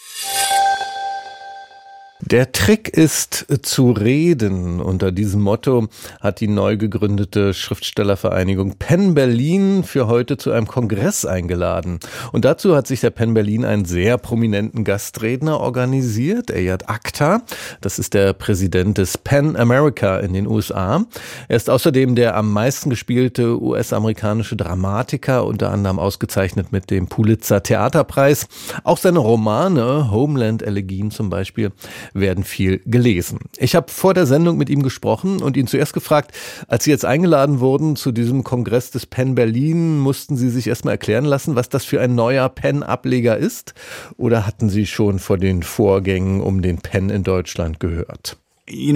Der 2.21 2.52
Trick 2.52 2.88
ist 2.88 3.44
zu 3.62 3.90
reden. 3.90 4.80
Unter 4.80 5.11
diesem 5.11 5.42
Motto 5.42 5.88
hat 6.21 6.38
die 6.38 6.47
neu 6.47 6.76
gegründete 6.76 7.52
Schriftstellervereinigung 7.52 8.76
Penn 8.78 9.14
Berlin 9.14 9.83
für 9.83 10.06
heute 10.06 10.37
zu 10.37 10.52
einem 10.52 10.68
Kongress 10.68 11.26
eingeladen. 11.26 11.99
Und 12.30 12.44
dazu 12.44 12.76
hat 12.76 12.87
sich 12.87 13.00
der 13.00 13.11
Penn 13.11 13.35
Berlin 13.35 13.64
einen 13.64 13.85
sehr 13.85 14.16
prominenten 14.16 14.85
Gastredner 14.85 15.59
organisiert, 15.59 16.52
Ayat 16.52 16.88
Akhtar. 16.88 17.42
Das 17.80 17.99
ist 17.99 18.14
der 18.14 18.33
Präsident 18.33 18.97
des 18.97 19.18
Penn 19.18 19.56
America 19.56 20.18
in 20.21 20.35
den 20.35 20.47
USA. 20.47 21.04
Er 21.49 21.56
ist 21.56 21.68
außerdem 21.68 22.14
der 22.14 22.37
am 22.37 22.52
meisten 22.52 22.90
gespielte 22.90 23.61
US-amerikanische 23.61 24.54
Dramatiker, 24.54 25.44
unter 25.44 25.73
anderem 25.73 25.99
ausgezeichnet 25.99 26.71
mit 26.71 26.92
dem 26.92 27.09
Pulitzer 27.09 27.64
Theaterpreis. 27.64 28.47
Auch 28.85 28.99
seine 28.99 29.18
Romane, 29.18 30.12
Homeland 30.12 30.62
Elegien 30.62 31.11
zum 31.11 31.28
Beispiel, 31.28 31.73
werden 32.13 32.45
viel 32.45 32.81
gelesen. 32.85 33.39
Ich 33.57 33.75
habe 33.75 33.91
vor 33.91 34.15
der 34.15 34.27
Sendung 34.27 34.57
mit 34.57 34.71
ihm 34.71 34.83
gesprochen 34.83 35.43
und 35.43 35.57
ihn 35.57 35.67
zuerst 35.67 35.95
gefragt, 35.95 36.33
als 36.69 36.85
Sie 36.85 36.91
jetzt 36.91 37.05
eingeladen 37.05 37.61
wurden 37.61 37.97
zu 37.97 38.13
diesem 38.13 38.45
Kongress 38.45 38.91
des 38.91 39.07
Penn 39.07 39.35
Berlin, 39.35 39.99
mussten 39.99 40.37
Sie 40.37 40.51
sich 40.51 40.67
erstmal 40.67 40.95
erklären 40.95 41.25
lassen, 41.25 41.57
was 41.57 41.69
das 41.69 41.85
für 41.85 42.01
ein 42.01 42.15
neuer 42.15 42.49
Penn-Ableger 42.49 43.37
ist? 43.37 43.75
Oder 44.17 44.47
hatten 44.47 44.69
Sie 44.69 44.87
schon 44.87 45.19
vor 45.19 45.39
den 45.39 45.63
Vorgängen 45.63 46.41
um 46.41 46.63
den 46.63 46.79
Penn 46.79 47.11
in 47.11 47.23
Deutschland 47.23 47.81
gehört? 47.81 48.39
Uh, 48.66 48.92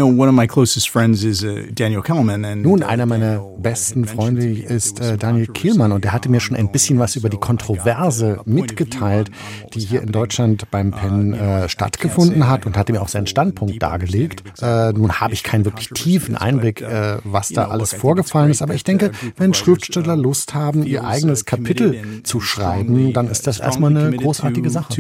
Nun, 2.63 2.83
einer 2.83 3.05
meiner 3.05 3.41
besten 3.59 4.07
Freunde 4.07 4.49
ist 4.49 4.99
äh, 4.99 5.19
Daniel 5.19 5.47
Kehlmann 5.49 5.93
und 5.93 6.05
der 6.05 6.15
hatte 6.15 6.31
mir 6.31 6.41
schon 6.41 6.57
ein 6.57 6.73
bisschen 6.73 6.99
was 6.99 7.17
über 7.17 7.29
die 7.29 7.37
Kontroverse 7.37 8.41
mitgeteilt, 8.47 9.31
die 9.75 9.81
hier 9.81 10.01
in 10.01 10.11
Deutschland 10.11 10.71
beim 10.71 10.93
Penn 10.93 11.35
äh, 11.35 11.69
stattgefunden 11.69 12.49
hat 12.49 12.65
und 12.65 12.79
hatte 12.79 12.93
mir 12.93 13.03
auch 13.03 13.09
seinen 13.09 13.27
Standpunkt 13.27 13.83
dargelegt. 13.83 14.43
Äh, 14.63 14.93
nun 14.93 15.21
habe 15.21 15.35
ich 15.35 15.43
keinen 15.43 15.67
wirklich 15.67 15.91
tiefen 15.91 16.35
Einblick, 16.35 16.81
äh, 16.81 17.19
was 17.25 17.51
da 17.51 17.69
alles 17.69 17.93
vorgefallen 17.93 18.51
ist, 18.51 18.63
aber 18.63 18.73
ich 18.75 18.85
denke, 18.85 19.11
wenn 19.37 19.53
Schriftsteller 19.53 20.17
Lust 20.17 20.55
haben, 20.55 20.83
ihr 20.85 21.05
eigenes 21.05 21.45
Kapitel 21.45 22.23
zu 22.23 22.41
schreiben, 22.41 23.13
dann 23.13 23.29
ist 23.29 23.47
das 23.47 23.61
erstmal 23.61 23.95
eine 23.95 24.17
großartige 24.17 24.71
Sache. 24.71 24.95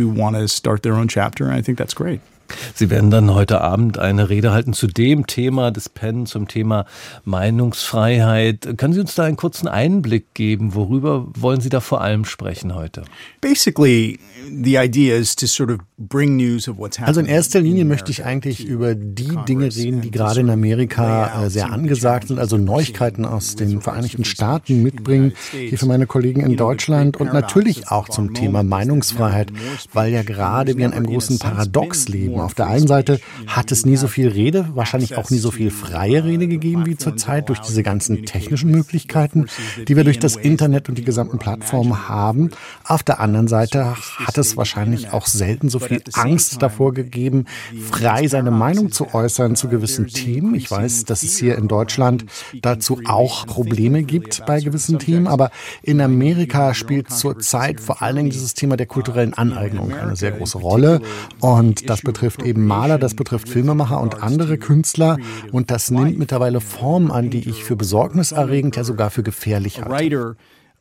Sie 2.74 2.90
werden 2.90 3.10
dann 3.10 3.34
heute 3.34 3.60
Abend 3.60 3.98
eine 3.98 4.28
Rede 4.28 4.52
halten 4.52 4.72
zu 4.72 4.86
dem 4.86 5.26
Thema 5.26 5.70
des 5.70 5.88
Penn, 5.88 6.26
zum 6.26 6.48
Thema 6.48 6.86
Meinungsfreiheit. 7.24 8.76
Können 8.76 8.94
Sie 8.94 9.00
uns 9.00 9.14
da 9.14 9.24
einen 9.24 9.36
kurzen 9.36 9.68
Einblick 9.68 10.34
geben? 10.34 10.74
Worüber 10.74 11.26
wollen 11.34 11.60
Sie 11.60 11.68
da 11.68 11.80
vor 11.80 12.00
allem 12.00 12.24
sprechen 12.24 12.74
heute? 12.74 13.04
Basically, 13.40 14.18
the 14.50 14.76
idea 14.76 15.16
is 15.16 15.36
to 15.36 15.46
sort 15.46 15.70
of 15.70 15.78
bring 15.98 16.36
news 16.36 16.68
of 16.68 16.78
what's 16.78 16.98
Also 17.00 17.20
in 17.20 17.26
erster 17.26 17.60
Linie 17.60 17.84
möchte 17.84 18.10
ich 18.10 18.24
eigentlich 18.24 18.64
über 18.64 18.94
die 18.94 19.36
Dinge 19.48 19.74
reden, 19.74 20.00
die 20.00 20.10
gerade 20.10 20.40
in 20.40 20.50
Amerika 20.50 21.44
äh, 21.44 21.50
sehr 21.50 21.72
angesagt 21.72 22.28
sind, 22.28 22.38
also 22.38 22.56
Neuigkeiten 22.56 23.24
aus 23.24 23.56
den 23.56 23.80
Vereinigten 23.80 24.24
Staaten 24.24 24.82
mitbringen, 24.82 25.32
hier 25.50 25.78
für 25.78 25.86
meine 25.86 26.06
Kollegen 26.06 26.40
in 26.40 26.56
Deutschland 26.56 27.16
und 27.16 27.32
natürlich 27.32 27.88
auch 27.90 28.08
zum 28.08 28.34
Thema 28.34 28.62
Meinungsfreiheit, 28.62 29.52
weil 29.92 30.12
ja 30.12 30.22
gerade 30.22 30.76
wir 30.76 30.86
in 30.86 30.92
einem 30.92 31.06
großen 31.06 31.38
Paradox 31.38 32.08
leben 32.08 32.37
gegeben. 32.38 32.48
Auf 32.48 32.54
der 32.54 32.66
einen 32.66 32.86
Seite 32.86 33.20
hat 33.46 33.72
es 33.72 33.84
nie 33.84 33.96
so 33.96 34.08
viel 34.08 34.28
Rede, 34.28 34.68
wahrscheinlich 34.74 35.16
auch 35.16 35.30
nie 35.30 35.38
so 35.38 35.50
viel 35.50 35.70
freie 35.70 36.24
Rede 36.24 36.48
gegeben 36.48 36.86
wie 36.86 36.96
zurzeit 36.96 37.48
durch 37.48 37.60
diese 37.60 37.82
ganzen 37.82 38.24
technischen 38.24 38.70
Möglichkeiten, 38.70 39.46
die 39.86 39.96
wir 39.96 40.04
durch 40.04 40.18
das 40.18 40.36
Internet 40.36 40.88
und 40.88 40.96
die 40.96 41.04
gesamten 41.04 41.38
Plattformen 41.38 42.08
haben. 42.08 42.50
Auf 42.84 43.02
der 43.02 43.20
anderen 43.20 43.48
Seite 43.48 43.94
hat 43.94 44.38
es 44.38 44.56
wahrscheinlich 44.56 45.12
auch 45.12 45.26
selten 45.26 45.68
so 45.68 45.78
viel 45.78 46.02
Angst 46.14 46.62
davor 46.62 46.94
gegeben, 46.94 47.46
frei 47.90 48.28
seine 48.28 48.50
Meinung 48.50 48.92
zu 48.92 49.14
äußern 49.14 49.56
zu 49.56 49.68
gewissen 49.68 50.06
Themen. 50.06 50.54
Ich 50.54 50.70
weiß, 50.70 51.04
dass 51.04 51.22
es 51.22 51.38
hier 51.38 51.56
in 51.56 51.68
Deutschland 51.68 52.24
dazu 52.62 53.00
auch 53.04 53.46
Probleme 53.46 54.02
gibt 54.02 54.44
bei 54.46 54.60
gewissen 54.60 54.98
Themen, 54.98 55.26
aber 55.26 55.50
in 55.82 56.00
Amerika 56.00 56.74
spielt 56.74 57.10
zurzeit 57.10 57.80
vor 57.80 58.02
allen 58.02 58.16
Dingen 58.16 58.30
dieses 58.30 58.54
Thema 58.54 58.76
der 58.76 58.86
kulturellen 58.86 59.34
Aneignung 59.34 59.92
eine 59.94 60.16
sehr 60.16 60.32
große 60.32 60.58
Rolle 60.58 61.00
und 61.40 61.88
das 61.88 62.02
betrifft 62.02 62.27
betrifft 62.28 62.46
eben 62.46 62.66
Maler, 62.66 62.98
das 62.98 63.14
betrifft 63.14 63.48
Filmemacher 63.48 64.00
und 64.00 64.22
andere 64.22 64.58
Künstler. 64.58 65.18
Und 65.50 65.70
das 65.70 65.90
nimmt 65.90 66.18
mittlerweile 66.18 66.60
Formen 66.60 67.10
an, 67.10 67.30
die 67.30 67.48
ich 67.48 67.64
für 67.64 67.76
besorgniserregend, 67.76 68.76
ja 68.76 68.84
sogar 68.84 69.10
für 69.10 69.22
gefährlich 69.22 69.82
halte. 69.82 70.36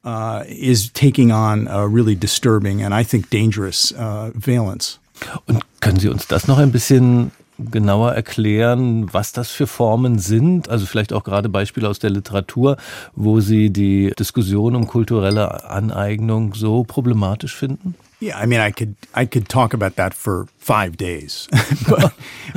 Uh, 0.06 0.42
is 0.48 0.94
taking 0.94 1.32
on 1.32 1.68
a 1.68 1.84
really 1.84 2.16
disturbing 2.16 2.82
and 2.82 2.94
I 2.94 3.04
think 3.04 3.30
dangerous 3.30 3.94
uh, 3.94 4.32
valence. 4.36 5.00
Und 5.48 5.60
können 5.82 6.00
Sie 6.00 6.08
uns 6.08 6.28
das 6.28 6.48
noch 6.48 6.60
ein 6.60 6.72
bisschen 6.72 7.32
genauer 7.60 8.14
erklären, 8.14 9.12
was 9.12 9.34
das 9.34 9.50
für 9.50 9.68
Formen 9.68 10.20
sind? 10.20 10.70
Also 10.70 10.86
vielleicht 10.86 11.12
auch 11.12 11.24
gerade 11.24 11.50
Beispiele 11.50 11.90
aus 11.90 12.00
der 12.00 12.12
Literatur, 12.12 12.78
wo 13.16 13.42
Sie 13.42 13.70
die 13.70 14.14
Diskussion 14.18 14.76
um 14.76 14.88
kulturelle 14.88 15.70
Aneignung 15.70 16.54
so 16.54 16.84
problematisch 16.84 17.56
finden? 17.56 17.96
Yeah, 18.20 18.38
I 18.38 18.48
mean, 18.48 18.60
I 18.60 18.72
could 18.72 18.96
I 19.14 19.26
could 19.26 19.48
talk 19.48 19.74
about 19.74 19.96
that 19.96 20.14
for 20.14 20.48
five 20.58 20.98
days, 20.98 21.48
but, 21.90 22.14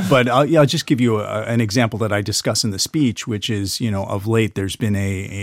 but 0.08 0.28
I'll, 0.28 0.46
yeah, 0.46 0.60
I'll 0.60 0.66
just 0.66 0.86
give 0.86 1.02
you 1.02 1.20
a, 1.20 1.42
an 1.42 1.60
example 1.60 1.98
that 1.98 2.12
I 2.12 2.22
discuss 2.22 2.64
in 2.64 2.70
the 2.70 2.78
speech, 2.78 3.26
which 3.26 3.50
is 3.50 3.78
you 3.78 3.90
know 3.90 4.04
of 4.04 4.26
late 4.26 4.54
there's 4.54 4.76
been 4.76 4.96
a, 4.96 4.98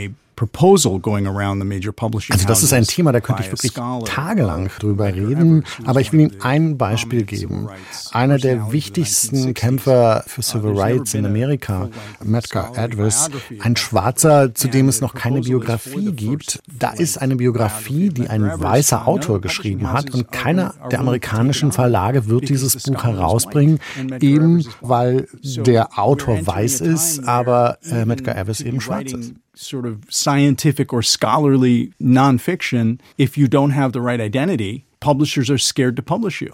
a 0.07 0.09
proposal 0.37 0.99
going 0.99 1.27
around 1.27 1.59
the 1.59 1.65
major 1.65 1.91
publishing 1.91 2.33
Also 2.33 2.47
das 2.47 2.63
ist 2.63 2.71
ein 2.71 2.83
Thema, 2.85 3.11
da 3.11 3.19
könnte 3.19 3.41
ich 3.41 3.51
wirklich 3.51 3.73
tagelang 4.05 4.69
drüber 4.79 5.07
reden, 5.13 5.65
aber 5.83 5.99
ich 5.99 6.13
will 6.13 6.21
Ihnen 6.21 6.41
ein 6.41 6.77
Beispiel 6.77 7.23
geben. 7.23 7.67
Einer 8.11 8.37
der 8.37 8.71
wichtigsten 8.71 9.53
Kämpfer 9.55 10.23
für 10.27 10.43
Civil 10.43 10.79
Rights 10.79 11.15
in 11.15 11.25
Amerika, 11.25 11.89
Medgar 12.23 12.77
Edwards, 12.77 13.29
ein 13.59 13.75
Schwarzer, 13.75 14.53
zu 14.53 14.67
dem 14.69 14.87
es 14.87 15.01
noch 15.01 15.15
keine 15.15 15.41
Biografie 15.41 16.11
gibt. 16.11 16.59
Da 16.71 16.91
ist 16.91 17.17
eine 17.17 17.35
Biografie, 17.35 18.09
die 18.09 18.29
ein 18.29 18.43
weißer 18.43 19.07
Autor 19.07 19.41
geschrieben 19.41 19.91
hat 19.91 20.13
und 20.13 20.31
keiner 20.31 20.75
der 20.91 20.99
amerikanischen 20.99 21.71
Verlage 21.71 22.27
wird 22.27 22.47
dieses 22.49 22.83
Buch 22.83 23.03
herausbringen, 23.03 23.79
eben 24.19 24.63
weil 24.81 25.27
der 25.41 25.97
Autor 25.97 26.45
weiß 26.45 26.81
ist, 26.81 27.27
aber 27.27 27.79
äh, 27.89 28.05
Medgar 28.05 28.37
Evers 28.37 28.61
eben 28.61 28.79
schwarz 28.79 29.13
ist. 29.13 29.33
Sort 29.57 29.85
of 29.85 30.05
scientific 30.09 30.93
or 30.93 31.01
scholarly 31.01 31.91
nonfiction, 32.01 32.99
if 33.17 33.37
you 33.37 33.47
don't 33.47 33.71
have 33.71 33.91
the 33.91 34.01
right 34.01 34.21
identity, 34.21 34.85
publishers 34.99 35.49
are 35.49 35.57
scared 35.57 35.95
to 35.95 36.01
publish 36.01 36.41
you. 36.41 36.53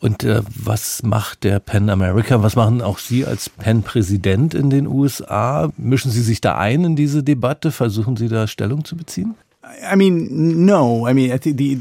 Und 0.00 0.24
äh, 0.24 0.42
was 0.48 1.02
macht 1.04 1.44
der 1.44 1.60
Penn 1.60 1.90
America? 1.90 2.42
Was 2.42 2.56
machen 2.56 2.82
auch 2.82 2.98
Sie 2.98 3.24
als 3.24 3.48
Penn-Präsident 3.48 4.54
in 4.54 4.68
den 4.68 4.88
USA? 4.88 5.70
Mischen 5.76 6.10
Sie 6.10 6.22
sich 6.22 6.40
da 6.40 6.58
ein 6.58 6.82
in 6.84 6.96
diese 6.96 7.22
Debatte? 7.22 7.70
Versuchen 7.70 8.16
Sie 8.16 8.28
da 8.28 8.48
Stellung 8.48 8.84
zu 8.84 8.96
beziehen? 8.96 9.36
I 9.92 9.94
mean, 9.94 10.64
no. 10.64 11.06
I 11.06 11.14
mean, 11.14 11.30
I 11.30 11.38
think 11.38 11.58
the, 11.58 11.80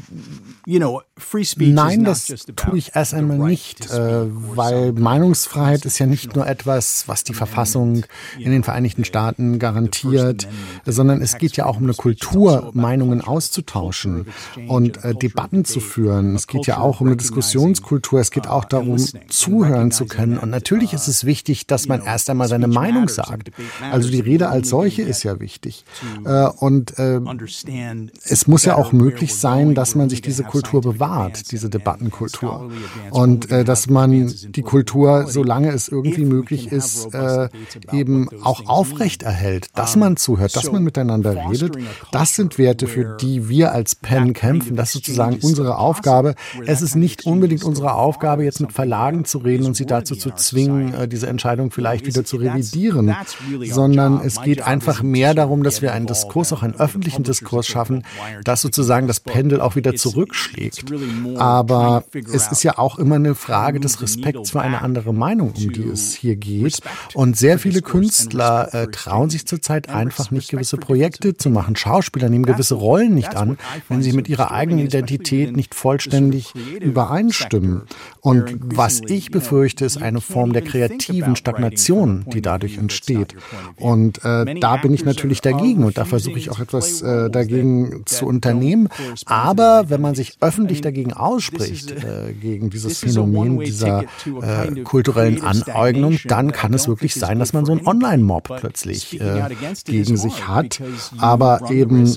Nein, 1.74 2.04
das 2.04 2.28
tue 2.56 2.78
ich 2.78 2.96
erst 2.96 3.16
einmal 3.16 3.40
nicht, 3.40 3.90
äh, 3.90 4.26
weil 4.56 4.94
Meinungsfreiheit 4.94 5.84
ist 5.84 5.98
ja 5.98 6.06
nicht 6.06 6.36
nur 6.36 6.46
etwas, 6.46 7.08
was 7.08 7.24
die 7.24 7.34
Verfassung 7.34 8.06
in 8.38 8.52
den 8.52 8.62
Vereinigten 8.62 9.04
Staaten 9.04 9.58
garantiert, 9.58 10.48
sondern 10.86 11.24
es 11.24 11.40
geht 11.40 11.58
ja 11.58 11.66
auch 11.66 11.78
um 11.78 11.86
eine 11.86 11.96
Kultur, 11.96 12.70
Meinungen 12.76 13.22
auszutauschen 13.22 14.28
und 14.68 15.04
äh, 15.04 15.16
Debatten 15.16 15.66
zu 15.66 15.80
führen. 15.80 16.36
Es 16.36 16.46
geht 16.46 16.68
ja 16.68 16.78
auch 16.78 17.02
um 17.02 17.08
eine 17.08 17.18
Diskussionskultur, 17.18 18.20
es 18.20 18.30
geht 18.30 18.46
auch 18.46 18.66
darum, 18.66 18.98
zuhören 19.28 19.90
zu 19.90 20.06
können. 20.06 20.38
Und 20.38 20.52
natürlich 20.52 20.94
ist 20.94 21.08
es 21.08 21.26
wichtig, 21.26 21.66
dass 21.66 21.88
man 21.88 22.04
erst 22.04 22.30
einmal 22.30 22.48
seine 22.48 22.68
Meinung 22.68 23.10
sagt. 23.10 23.50
Also 23.92 24.12
die 24.12 24.20
Rede 24.20 24.50
als 24.50 24.70
solche 24.70 25.02
ist 25.02 25.24
ja 25.24 25.40
wichtig. 25.40 25.84
Äh, 26.26 26.46
und 26.46 26.94
es 27.00 28.46
muss 28.46 28.66
ja 28.66 28.76
auch 28.76 28.92
möglich 28.92 29.34
sein, 29.34 29.74
dass 29.74 29.96
man 29.96 30.10
sich 30.10 30.22
diese 30.22 30.44
Kultur 30.44 30.59
Kultur 30.62 30.82
bewahrt, 30.82 31.52
diese 31.52 31.70
Debattenkultur. 31.70 32.70
Und 33.12 33.50
äh, 33.52 33.64
dass 33.64 33.90
man 33.90 34.34
die 34.50 34.62
Kultur, 34.62 35.26
solange 35.28 35.72
es 35.72 35.88
irgendwie 35.88 36.26
möglich 36.26 36.72
ist, 36.72 37.14
äh, 37.14 37.50
eben 37.92 38.30
auch 38.44 38.66
aufrechterhält, 38.68 39.68
dass 39.76 39.96
man 39.96 40.18
zuhört, 40.18 40.56
dass 40.56 40.72
man 40.72 40.84
miteinander 40.84 41.50
redet. 41.50 41.78
Das 42.12 42.36
sind 42.36 42.58
Werte, 42.58 42.88
für 42.88 43.18
die 43.18 43.50
wir 43.50 43.72
als 43.72 43.96
Penn 43.96 44.34
kämpfen. 44.34 44.76
Das 44.76 44.90
ist 44.90 45.06
sozusagen 45.06 45.40
unsere 45.42 45.78
Aufgabe. 45.78 46.36
Es 46.66 46.82
ist 46.82 46.96
nicht 46.96 47.26
unbedingt 47.26 47.64
unsere 47.64 47.94
Aufgabe, 47.94 48.44
jetzt 48.44 48.60
mit 48.60 48.72
Verlagen 48.72 49.26
zu 49.26 49.40
reden 49.40 49.66
und 49.66 49.76
sie 49.76 49.86
dazu 49.86 50.16
zu 50.16 50.32
zwingen, 50.32 50.94
äh, 50.94 51.08
diese 51.08 51.28
Entscheidung 51.28 51.72
vielleicht 51.72 52.06
wieder 52.06 52.26
zu 52.26 52.38
revidieren, 52.38 53.16
sondern 53.70 54.22
es 54.22 54.42
geht 54.42 54.62
einfach 54.62 55.04
mehr 55.04 55.34
darum, 55.34 55.64
dass 55.64 55.82
wir 55.82 55.94
einen 55.94 56.08
Diskurs, 56.08 56.54
auch 56.54 56.64
einen 56.64 56.76
öffentlichen 56.76 57.24
Diskurs 57.24 57.68
schaffen, 57.68 58.04
dass 58.44 58.62
sozusagen 58.62 59.08
das 59.08 59.20
Pendel 59.20 59.62
auch 59.62 59.76
wieder 59.76 59.96
zurückschlägt. 59.96 60.49
Aber 61.38 62.04
es 62.14 62.52
ist 62.52 62.64
ja 62.64 62.78
auch 62.78 63.00
immer 63.00 63.16
eine 63.16 63.36
Frage 63.36 63.80
des 63.80 64.02
Respekts 64.02 64.52
für 64.52 64.62
eine 64.62 64.82
andere 64.82 65.14
Meinung, 65.14 65.54
um 65.56 65.72
die 65.72 65.84
es 65.84 66.14
hier 66.14 66.36
geht. 66.36 66.80
Und 67.14 67.38
sehr 67.38 67.60
viele 67.60 67.82
Künstler 67.82 68.74
äh, 68.74 68.88
trauen 68.88 69.30
sich 69.30 69.46
zurzeit 69.46 69.90
einfach 69.90 70.32
nicht, 70.32 70.52
gewisse 70.52 70.78
Projekte 70.78 71.36
zu 71.36 71.50
machen. 71.50 71.76
Schauspieler 71.76 72.30
nehmen 72.30 72.46
gewisse 72.46 72.76
Rollen 72.76 73.14
nicht 73.14 73.36
an, 73.36 73.58
wenn 73.88 74.02
sie 74.02 74.14
mit 74.14 74.28
ihrer 74.28 74.52
eigenen 74.52 74.86
Identität 74.86 75.56
nicht 75.56 75.76
vollständig 75.76 76.54
übereinstimmen. 76.80 77.84
Und 78.22 78.56
was 78.76 79.02
ich 79.08 79.32
befürchte, 79.32 79.86
ist 79.86 80.02
eine 80.02 80.22
Form 80.22 80.54
der 80.54 80.62
kreativen 80.62 81.36
Stagnation, 81.36 82.26
die 82.34 82.42
dadurch 82.42 82.78
entsteht. 82.78 83.36
Und 83.78 84.24
äh, 84.24 84.60
da 84.60 84.78
bin 84.78 84.94
ich 84.94 85.06
natürlich 85.06 85.42
dagegen 85.42 85.84
und 85.84 85.98
da 85.98 86.06
versuche 86.06 86.38
ich 86.38 86.50
auch 86.50 86.60
etwas 86.60 87.02
äh, 87.02 87.30
dagegen 87.30 88.04
zu 88.06 88.26
unternehmen. 88.26 88.90
Aber 89.26 89.90
wenn 89.90 90.02
man 90.02 90.16
sich 90.16 90.29
öffentlich 90.40 90.82
dagegen 90.82 91.14
ausspricht, 91.14 91.92
äh, 91.92 92.34
gegen 92.34 92.70
dieses 92.70 93.00
Phänomen 93.00 93.60
dieser 93.60 94.04
äh, 94.42 94.82
kulturellen 94.84 95.42
Aneignung, 95.42 96.18
dann 96.26 96.52
kann 96.52 96.74
es 96.74 96.88
wirklich 96.88 97.16
sein, 97.16 97.40
dass 97.40 97.54
man 97.54 97.66
so 97.66 97.72
einen 97.72 97.86
Online-Mob 97.86 98.60
plötzlich 98.60 99.20
äh, 99.20 99.50
gegen 99.86 100.18
sich 100.18 100.48
hat. 100.48 100.82
Aber 101.18 101.72
eben, 101.72 102.12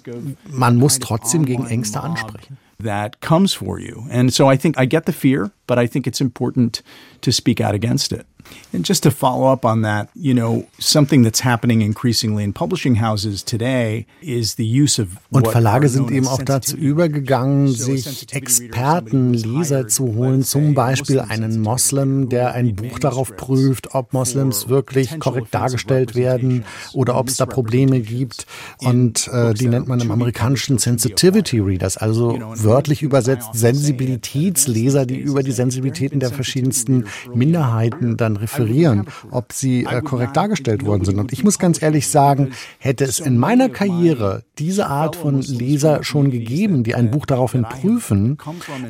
man 0.48 0.76
muss 0.76 0.98
trotzdem 0.98 1.44
gegen 1.44 1.66
Ängste 1.66 2.00
ansprechen. 2.02 2.58
That 2.82 3.20
comes 3.20 3.52
for 3.54 3.78
you. 3.78 4.02
And 4.10 4.32
so 4.32 4.50
I 4.50 4.56
think 4.56 4.76
I 4.76 4.86
get 4.86 5.06
the 5.06 5.12
fear, 5.12 5.52
but 5.66 5.78
I 5.78 5.86
think 5.86 6.06
it's 6.06 6.20
important 6.20 6.82
to 7.22 7.32
speak 7.32 7.60
out 7.60 7.74
against 7.74 8.12
it. 8.12 8.26
And 8.72 8.84
just 8.84 9.02
to 9.02 9.10
follow 9.10 9.52
up 9.52 9.64
on 9.64 9.82
that, 9.82 10.08
you 10.14 10.34
know, 10.34 10.66
something 10.78 11.22
that's 11.22 11.40
happening 11.40 11.82
increasingly 11.82 12.42
in 12.42 12.52
publishing 12.52 12.96
houses 12.96 13.42
today 13.42 14.06
is 14.20 14.54
the 14.54 14.64
use 14.64 14.98
of 14.98 15.08
Und 15.30 15.48
Verlage 15.48 15.88
sind 15.88 16.10
eben 16.10 16.26
auch 16.26 16.42
dazu 16.42 16.76
übergegangen, 16.76 17.68
sich 17.68 18.32
Experten, 18.32 19.34
Leser 19.34 19.88
zu 19.88 20.14
holen, 20.14 20.42
zum 20.42 20.74
Beispiel 20.74 21.20
einen 21.20 21.60
Moslem, 21.60 22.28
der 22.28 22.52
ein 22.52 22.74
Buch 22.74 22.98
darauf 22.98 23.36
prüft, 23.36 23.94
ob 23.94 24.12
Moslems 24.12 24.68
wirklich 24.68 25.18
korrekt 25.18 25.54
dargestellt 25.54 26.14
werden 26.14 26.64
oder 26.92 27.16
ob 27.16 27.28
es 27.28 27.36
da 27.36 27.46
Probleme 27.46 28.00
gibt. 28.00 28.46
Und 28.78 29.28
äh, 29.28 29.54
die 29.54 29.68
nennt 29.68 29.88
man 29.88 30.00
im 30.00 30.10
amerikanischen 30.10 30.78
Sensitivity 30.78 31.60
Readers, 31.60 31.96
also 31.96 32.38
wörtlich 32.56 33.02
übersetzt 33.02 33.50
Sensibilitätsleser, 33.52 35.06
die 35.06 35.18
über 35.18 35.42
die 35.42 35.52
Sensibilitäten 35.52 36.20
der 36.20 36.30
verschiedensten 36.30 37.04
Minderheiten 37.34 38.16
dann 38.16 38.36
referieren, 38.36 39.06
ob 39.30 39.52
sie 39.52 39.84
äh, 39.84 40.02
korrekt 40.02 40.36
dargestellt 40.36 40.84
worden 40.84 41.04
sind. 41.04 41.18
Und 41.18 41.32
ich 41.32 41.44
muss 41.44 41.58
ganz 41.58 41.80
ehrlich 41.82 42.08
sagen, 42.08 42.52
hätte 42.78 43.04
es 43.04 43.20
in 43.20 43.38
meiner 43.38 43.68
Karriere 43.68 44.44
diese 44.58 44.86
Art 44.86 45.16
von 45.16 45.40
Leser 45.40 46.04
schon 46.04 46.30
gegeben, 46.30 46.84
die 46.84 46.94
ein 46.94 47.10
Buch 47.10 47.26
daraufhin 47.26 47.62
prüfen, 47.62 48.38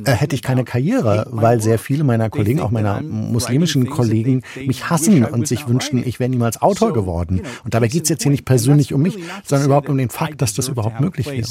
äh, 0.05 0.12
hätte 0.12 0.35
ich 0.35 0.43
keine 0.43 0.64
Karriere, 0.64 1.26
weil 1.31 1.61
sehr 1.61 1.79
viele 1.79 2.05
meiner 2.05 2.31
Kollegen, 2.31 2.61
auch 2.61 2.71
meiner 2.71 3.00
muslimischen 3.02 3.88
Kollegen, 3.88 4.43
mich 4.67 4.91
hassen 4.91 5.25
und 5.25 5.47
sich 5.47 5.69
wünschten, 5.69 6.02
ich 6.07 6.21
wäre 6.21 6.31
niemals 6.31 6.61
Autor 6.61 6.93
geworden. 6.93 7.43
Und 7.64 7.75
dabei 7.75 7.88
geht 7.88 8.05
es 8.05 8.09
jetzt 8.09 8.23
hier 8.23 8.33
nicht 8.33 8.45
persönlich 8.45 8.93
um 8.93 9.02
mich, 9.02 9.19
sondern 9.45 9.67
überhaupt 9.67 9.88
um 9.88 9.99
den 9.99 10.11
Fakt, 10.11 10.43
dass 10.43 10.55
das 10.55 10.69
überhaupt 10.69 11.00
möglich 11.00 11.26
wäre. 11.26 11.47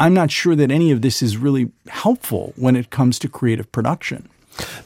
I'm 0.00 0.14
not 0.14 0.32
sure 0.32 0.56
that 0.56 0.70
any 0.70 0.92
of 0.92 1.02
this 1.02 1.20
is 1.20 1.36
really 1.36 1.70
helpful 1.88 2.54
when 2.56 2.74
it 2.74 2.90
comes 2.90 3.18
to 3.18 3.28
creative 3.28 3.70
production. 3.70 4.30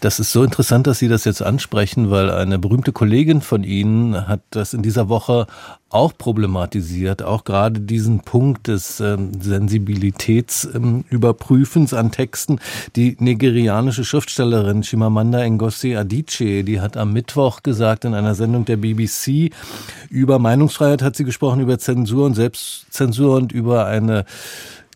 Das 0.01 0.19
ist 0.21 0.33
so 0.33 0.45
interessant, 0.45 0.87
dass 0.87 0.99
Sie 0.99 1.09
das 1.09 1.25
jetzt 1.25 1.41
ansprechen, 1.43 2.11
weil 2.11 2.31
eine 2.31 2.59
berühmte 2.59 2.93
Kollegin 2.93 3.41
von 3.41 3.65
Ihnen 3.65 4.29
hat 4.29 4.43
das 4.51 4.75
in 4.75 4.83
dieser 4.83 5.09
Woche 5.09 5.47
auch 5.89 6.13
problematisiert, 6.17 7.23
auch 7.23 7.45
gerade 7.45 7.81
diesen 7.81 8.21
Punkt 8.21 8.67
des 8.67 9.01
ähm, 9.01 9.31
Sensibilitätsüberprüfens 9.41 11.93
ähm, 11.93 11.99
an 11.99 12.11
Texten. 12.11 12.59
Die 12.97 13.17
nigerianische 13.21 14.05
Schriftstellerin 14.05 14.83
Chimamanda 14.83 15.49
Ngozi 15.49 15.97
Adichie, 15.97 16.65
die 16.65 16.81
hat 16.81 16.97
am 16.97 17.13
Mittwoch 17.13 17.63
gesagt 17.63 18.05
in 18.05 18.15
einer 18.15 18.35
Sendung 18.35 18.65
der 18.65 18.77
BBC 18.77 19.53
über 20.11 20.39
Meinungsfreiheit 20.39 21.03
hat 21.03 21.17
sie 21.17 21.25
gesprochen, 21.25 21.61
über 21.61 21.79
Zensur 21.79 22.27
und 22.27 22.35
Selbstzensur 22.35 23.37
und 23.37 23.53
über 23.53 23.87
eine 23.87 24.25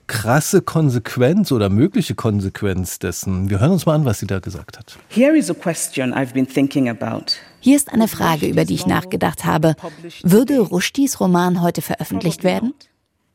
krasse 0.09 0.62
Konsequenz 0.62 1.53
oder 1.53 1.68
mögliche 1.68 2.16
Konsequenz 2.16 2.99
dessen. 2.99 3.49
Wir 3.51 3.61
hören 3.61 3.73
uns 3.73 3.87
mal 3.87 3.94
an, 3.94 4.05
was 4.05 4.18
sie 4.18 4.27
da 4.27 4.40
gesagt 4.40 4.79
hat. 4.79 4.99
Here 5.09 5.37
is 5.37 5.49
a 5.49 5.55
question 5.55 6.12
I've 6.12 6.35
been 6.35 6.49
thinking 6.49 6.88
about. 6.88 7.35
Hier 7.61 7.77
ist 7.77 7.92
eine 7.92 8.09
Frage, 8.09 8.49
über 8.49 8.64
die 8.64 8.75
ich 8.75 8.87
nachgedacht 8.87 9.44
habe. 9.44 9.77
Würde 10.23 10.59
Rushdies 10.59 11.21
Roman 11.21 11.62
heute 11.62 11.83
veröffentlicht 11.83 12.42
werden? 12.42 12.75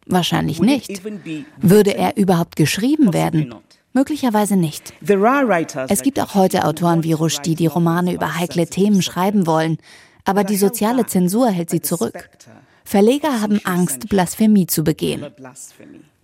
Wahrscheinlich 0.06 0.60
nicht. 0.60 1.02
Würde 1.58 1.96
er 1.96 2.18
überhaupt 2.18 2.58
geschrieben 2.58 3.14
werden? 3.14 3.56
Möglicherweise 3.94 4.58
nicht. 4.58 4.94
Es 5.88 6.02
gibt 6.02 6.20
auch 6.20 6.34
heute 6.34 6.66
Autoren 6.66 7.04
wie 7.04 7.14
Rushdie, 7.14 7.56
die 7.56 7.68
Romane 7.68 8.14
über 8.14 8.36
heikle 8.36 8.68
Themen 8.68 9.02
schreiben 9.02 9.46
wollen, 9.46 9.78
aber 10.26 10.44
die 10.44 10.58
soziale 10.58 11.06
Zensur 11.06 11.50
hält 11.50 11.70
sie 11.70 11.82
zurück. 11.82 12.30
Verleger 12.84 13.42
haben 13.42 13.62
Angst, 13.64 14.10
Blasphemie 14.10 14.68
zu 14.68 14.84
begehen. 14.84 15.26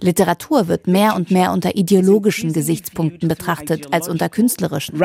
Literatur 0.01 0.67
wird 0.67 0.87
mehr 0.87 1.15
und 1.15 1.29
mehr 1.29 1.51
unter 1.51 1.75
ideologischen 1.75 2.53
Gesichtspunkten 2.53 3.27
betrachtet 3.27 3.93
als 3.93 4.07
unter 4.07 4.29
künstlerischen. 4.29 4.97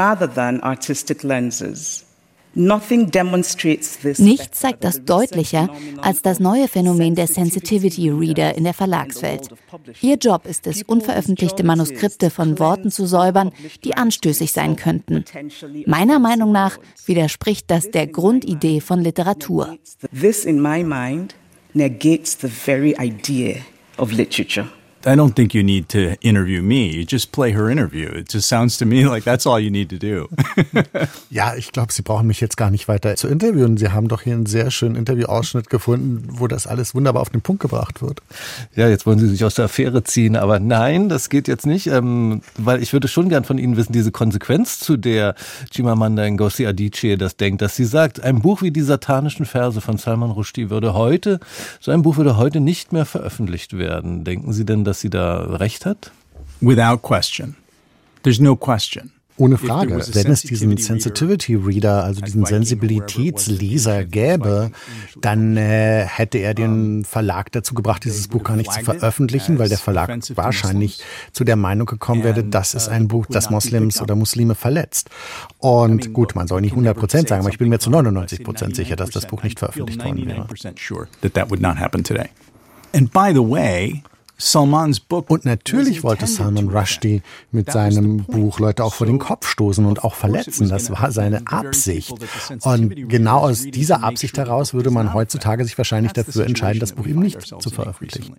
Nichts 4.18 4.61
zeigt 4.61 4.85
das 4.85 5.04
deutlicher 5.04 5.68
als 6.00 6.22
das 6.22 6.38
neue 6.38 6.68
Phänomen 6.68 7.16
der 7.16 7.26
Sensitivity 7.26 8.11
Reader 8.11 8.57
in 8.57 8.62
der 8.62 8.74
Verlagswelt. 8.74 9.48
Ihr 10.00 10.16
Job 10.16 10.46
ist 10.46 10.68
es, 10.68 10.83
unveröffentlichte 10.85 11.64
Manuskripte 11.64 12.30
von 12.30 12.61
Worten 12.61 12.92
zu 12.92 13.07
säubern, 13.07 13.50
die 13.83 13.96
anstößig 13.96 14.52
sein 14.52 14.76
könnten. 14.76 15.24
Meiner 15.87 16.20
Meinung 16.20 16.52
nach 16.52 16.78
widerspricht 17.07 17.68
das 17.72 17.90
der 17.90 18.07
Grundidee 18.07 18.80
von 18.80 19.00
Literatur. 19.00 19.76
This 20.12 20.44
in 20.44 20.62
my 20.62 20.85
mind 20.85 21.35
negates 21.72 22.38
the 22.40 22.48
very 22.48 22.94
idea 23.00 23.57
of 23.98 24.12
literature. 24.12 24.68
I 25.06 25.16
don't 25.16 25.34
think 25.34 25.54
you 25.54 25.62
need 25.62 25.88
to 25.90 26.16
interview 26.20 26.62
me. 26.62 26.90
You 26.90 27.04
just 27.04 27.32
play 27.32 27.52
her 27.52 27.70
interview. 27.70 28.08
It 28.08 28.32
just 28.32 28.48
sounds 28.48 28.78
to 28.78 28.86
me 28.86 29.04
like 29.08 29.24
that's 29.24 29.46
all 29.46 29.60
you 29.60 29.70
need 29.70 29.90
to 29.90 29.98
do. 29.98 30.28
ja, 31.30 31.54
ich 31.56 31.72
glaube, 31.72 31.92
Sie 31.92 32.02
brauchen 32.02 32.26
mich 32.26 32.40
jetzt 32.40 32.56
gar 32.56 32.70
nicht 32.70 32.88
weiter 32.88 33.14
zu 33.16 33.28
interviewen. 33.28 33.76
Sie 33.76 33.90
haben 33.90 34.08
doch 34.08 34.22
hier 34.22 34.34
einen 34.34 34.46
sehr 34.46 34.70
schönen 34.70 34.96
Interviewausschnitt 34.96 35.68
gefunden, 35.68 36.26
wo 36.28 36.46
das 36.46 36.66
alles 36.66 36.94
wunderbar 36.94 37.22
auf 37.22 37.30
den 37.30 37.42
Punkt 37.42 37.62
gebracht 37.62 38.02
wird. 38.02 38.22
Ja, 38.74 38.88
jetzt 38.88 39.06
wollen 39.06 39.18
Sie 39.18 39.28
sich 39.28 39.44
aus 39.44 39.54
der 39.54 39.66
Affäre 39.66 40.04
ziehen, 40.04 40.36
aber 40.36 40.58
nein, 40.58 41.08
das 41.08 41.28
geht 41.28 41.48
jetzt 41.48 41.66
nicht, 41.66 41.86
ähm, 41.88 42.40
weil 42.56 42.82
ich 42.82 42.92
würde 42.92 43.08
schon 43.08 43.28
gern 43.28 43.44
von 43.44 43.58
Ihnen 43.58 43.76
wissen, 43.76 43.92
diese 43.92 44.10
Konsequenz, 44.10 44.78
zu 44.78 44.96
der 44.96 45.34
Chimamanda 45.70 46.28
Ngozi 46.28 46.66
Adichie 46.66 47.16
das 47.16 47.36
denkt, 47.36 47.62
dass 47.62 47.76
sie 47.76 47.84
sagt, 47.84 48.22
ein 48.22 48.40
Buch 48.40 48.62
wie 48.62 48.70
die 48.70 48.82
satanischen 48.82 49.46
Verse 49.46 49.80
von 49.80 49.98
Salman 49.98 50.30
Rushdie 50.30 50.70
würde 50.70 50.94
heute, 50.94 51.40
so 51.80 51.90
ein 51.90 52.02
Buch 52.02 52.16
würde 52.16 52.36
heute 52.36 52.60
nicht 52.60 52.92
mehr 52.92 53.04
veröffentlicht 53.04 53.76
werden. 53.78 54.24
Denken 54.24 54.52
Sie 54.52 54.64
denn, 54.64 54.84
dass 54.84 54.93
dass 54.94 55.00
sie 55.00 55.11
da 55.11 55.57
recht 55.57 55.87
hat? 55.87 56.12
Without 56.61 56.98
question. 56.98 57.57
There's 58.22 58.38
no 58.38 58.54
question. 58.54 59.11
Ohne 59.37 59.59
Frage, 59.59 59.98
wenn 60.12 60.30
es 60.30 60.42
diesen 60.42 60.76
Sensitivity 60.76 61.57
Reader, 61.57 62.04
also 62.04 62.20
diesen 62.20 62.46
Sensibilitätsleser 62.46 64.04
gäbe, 64.04 64.70
dann 65.20 65.57
äh, 65.57 66.07
hätte 66.07 66.38
er 66.38 66.54
den 66.54 67.04
Verlag 67.04 67.50
dazu 67.50 67.74
gebracht, 67.74 68.04
dieses 68.04 68.28
Buch 68.28 68.44
gar 68.44 68.54
nicht 68.54 68.70
zu 68.70 68.83
veröffentlichen, 68.83 69.59
weil 69.59 69.68
der 69.68 69.78
Verlag 69.78 70.16
wahrscheinlich 70.37 71.02
zu 71.33 71.42
der 71.42 71.57
Meinung 71.57 71.87
gekommen 71.87 72.22
wäre, 72.22 72.44
das 72.44 72.74
ist 72.74 72.87
ein 72.87 73.09
Buch, 73.09 73.26
das 73.28 73.50
Moslems 73.50 74.00
oder 74.00 74.14
Muslime 74.14 74.54
verletzt. 74.54 75.11
Und 75.59 76.12
gut, 76.12 76.37
man 76.37 76.46
soll 76.46 76.61
nicht 76.61 76.74
100 76.74 76.96
Prozent 76.96 77.28
sagen, 77.28 77.40
aber 77.40 77.50
ich 77.50 77.59
bin 77.59 77.68
mir 77.68 77.80
zu 77.80 77.90
99 77.90 78.44
Prozent 78.44 78.76
sicher, 78.76 78.94
dass 78.94 79.11
das 79.11 79.26
Buch 79.26 79.42
nicht 79.42 79.59
veröffentlicht 79.59 80.04
worden 80.04 80.26
wäre. 80.28 80.46
And 82.94 83.12
by 83.12 83.33
the 83.35 83.42
way, 83.42 84.04
und 85.28 85.44
natürlich 85.44 86.02
wollte 86.02 86.26
Salman 86.26 86.68
Rushdie 86.68 87.22
mit 87.52 87.70
seinem 87.70 88.24
Buch 88.24 88.58
Leute 88.58 88.84
auch 88.84 88.94
vor 88.94 89.06
den 89.06 89.18
Kopf 89.18 89.48
stoßen 89.48 89.84
und 89.86 90.04
auch 90.04 90.14
verletzen. 90.14 90.68
Das 90.68 90.90
war 90.90 91.12
seine 91.12 91.46
Absicht. 91.46 92.12
Und 92.62 93.08
genau 93.08 93.38
aus 93.38 93.62
dieser 93.62 94.02
Absicht 94.02 94.36
heraus 94.36 94.74
würde 94.74 94.90
man 94.90 95.14
heutzutage 95.14 95.64
sich 95.64 95.78
wahrscheinlich 95.78 96.12
dafür 96.12 96.46
entscheiden, 96.46 96.80
das 96.80 96.92
Buch 96.92 97.06
eben 97.06 97.20
nicht 97.20 97.40
zu 97.40 97.70
veröffentlichen. 97.70 98.36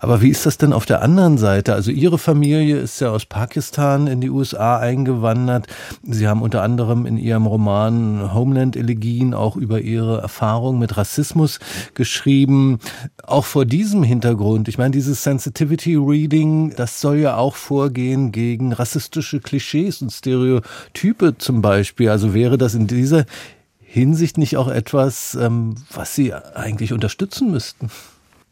Aber 0.00 0.22
wie 0.22 0.30
ist 0.30 0.46
das 0.46 0.58
denn 0.58 0.72
auf 0.72 0.86
der 0.86 1.02
anderen 1.02 1.38
Seite? 1.38 1.74
Also 1.74 1.90
Ihre 1.90 2.18
Familie 2.18 2.78
ist 2.78 3.00
ja 3.00 3.10
aus 3.10 3.26
Pakistan 3.26 4.06
in 4.06 4.20
die 4.20 4.30
USA 4.30 4.78
eingewandert. 4.78 5.66
Sie 6.02 6.28
haben 6.28 6.42
unter 6.42 6.62
anderem 6.62 7.06
in 7.06 7.16
Ihrem 7.16 7.46
Roman 7.46 8.34
Homeland 8.34 8.76
Elegien 8.76 9.34
auch 9.34 9.56
über 9.56 9.80
Ihre 9.80 10.20
Erfahrung 10.20 10.78
mit 10.78 10.96
Rassismus 10.96 11.60
geschrieben. 11.94 12.78
Auch 13.24 13.44
vor 13.44 13.64
diesem 13.64 14.02
Hintergrund, 14.02 14.68
ich 14.68 14.78
meine, 14.78 14.92
dieses 14.92 15.22
Sensitivity 15.22 15.96
Reading, 15.96 16.74
das 16.76 17.00
soll 17.00 17.18
ja 17.18 17.36
auch 17.36 17.56
vorgehen 17.56 18.32
gegen 18.32 18.72
rassistische 18.72 19.40
Klischees 19.40 20.02
und 20.02 20.10
Stereotype 20.10 21.38
zum 21.38 21.62
Beispiel. 21.62 22.08
Also 22.10 22.34
wäre 22.34 22.58
das 22.58 22.74
in 22.74 22.86
dieser 22.86 23.24
Hinsicht 23.90 24.36
nicht 24.36 24.56
auch 24.58 24.68
etwas, 24.68 25.34
ähm, 25.34 25.74
was 25.90 26.14
Sie 26.14 26.34
eigentlich 26.34 26.92
unterstützen 26.92 27.50
müssten? 27.50 27.90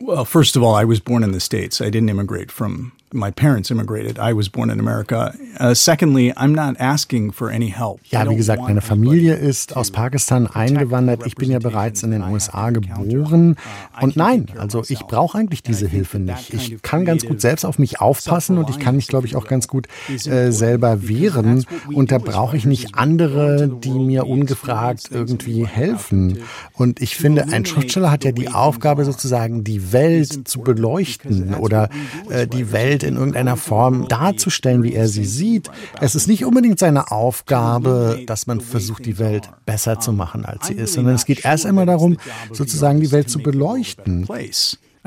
Well, 0.00 0.24
first 0.24 0.56
of 0.56 0.62
all, 0.62 0.74
I 0.74 0.84
was 0.84 1.00
born 1.00 1.22
in 1.24 1.32
the 1.32 1.40
States. 1.40 1.80
I 1.80 1.90
didn't 1.90 2.10
immigrate 2.10 2.50
from 2.52 2.92
my 3.12 3.30
parents 3.30 3.70
immigrated. 3.70 4.18
I 4.18 4.32
was 4.32 4.48
born 4.48 4.70
in 4.70 4.80
America. 4.80 5.34
Uh, 5.60 5.74
secondly, 5.74 6.32
I'm 6.36 6.54
not 6.54 6.76
asking 6.78 7.32
for 7.32 7.50
any 7.50 7.68
help. 7.68 8.00
Ja, 8.10 8.28
wie 8.28 8.36
gesagt, 8.36 8.62
meine 8.62 8.80
Familie 8.80 9.34
ist 9.34 9.76
aus 9.76 9.90
Pakistan 9.90 10.46
eingewandert. 10.46 11.26
Ich 11.26 11.36
bin 11.36 11.50
ja 11.50 11.58
bereits 11.58 12.02
in 12.02 12.10
den 12.10 12.22
USA 12.22 12.70
geboren. 12.70 13.56
Uh, 13.96 14.04
und 14.04 14.16
nein, 14.16 14.46
also 14.58 14.82
ich 14.88 15.00
brauche 15.00 15.38
eigentlich 15.38 15.62
diese 15.62 15.86
Hilfe 15.86 16.18
nicht. 16.18 16.52
Ich 16.52 16.82
kann 16.82 17.04
ganz 17.04 17.24
gut 17.24 17.40
selbst 17.40 17.64
auf 17.64 17.78
mich 17.78 18.00
aufpassen 18.00 18.58
und 18.58 18.70
ich 18.70 18.78
kann 18.78 18.96
mich, 18.96 19.06
glaube 19.06 19.26
ich, 19.26 19.36
auch 19.36 19.46
ganz 19.46 19.68
gut 19.68 19.86
äh, 20.08 20.50
selber 20.50 21.08
wehren. 21.08 21.64
Und 21.92 22.12
da 22.12 22.18
brauche 22.18 22.56
ich 22.56 22.66
nicht 22.66 22.94
andere, 22.94 23.68
die 23.68 23.90
mir 23.90 24.26
ungefragt 24.26 25.10
irgendwie 25.12 25.66
helfen. 25.66 26.38
Und 26.74 27.00
ich 27.00 27.16
finde, 27.16 27.48
ein 27.52 27.64
Schriftsteller 27.64 28.10
hat 28.10 28.24
ja 28.24 28.32
die 28.32 28.48
Aufgabe, 28.48 29.04
sozusagen 29.04 29.64
die 29.64 29.92
Welt 29.92 30.48
zu 30.48 30.60
beleuchten 30.60 31.54
oder 31.54 31.88
äh, 32.30 32.46
die 32.46 32.72
Welt 32.72 32.95
in 33.02 33.16
irgendeiner 33.16 33.56
Form 33.56 34.08
darzustellen, 34.08 34.82
wie 34.82 34.94
er 34.94 35.08
sie 35.08 35.24
sieht. 35.24 35.70
Es 36.00 36.14
ist 36.14 36.26
nicht 36.26 36.44
unbedingt 36.44 36.78
seine 36.78 37.10
Aufgabe, 37.10 38.22
dass 38.26 38.46
man 38.46 38.60
versucht, 38.60 39.06
die 39.06 39.18
Welt 39.18 39.48
besser 39.64 40.00
zu 40.00 40.12
machen, 40.12 40.44
als 40.44 40.68
sie 40.68 40.74
ist, 40.74 40.94
sondern 40.94 41.14
es 41.14 41.24
geht 41.24 41.44
erst 41.44 41.66
einmal 41.66 41.86
darum, 41.86 42.16
sozusagen 42.52 43.00
die 43.00 43.12
Welt 43.12 43.30
zu 43.30 43.38
beleuchten. 43.40 44.26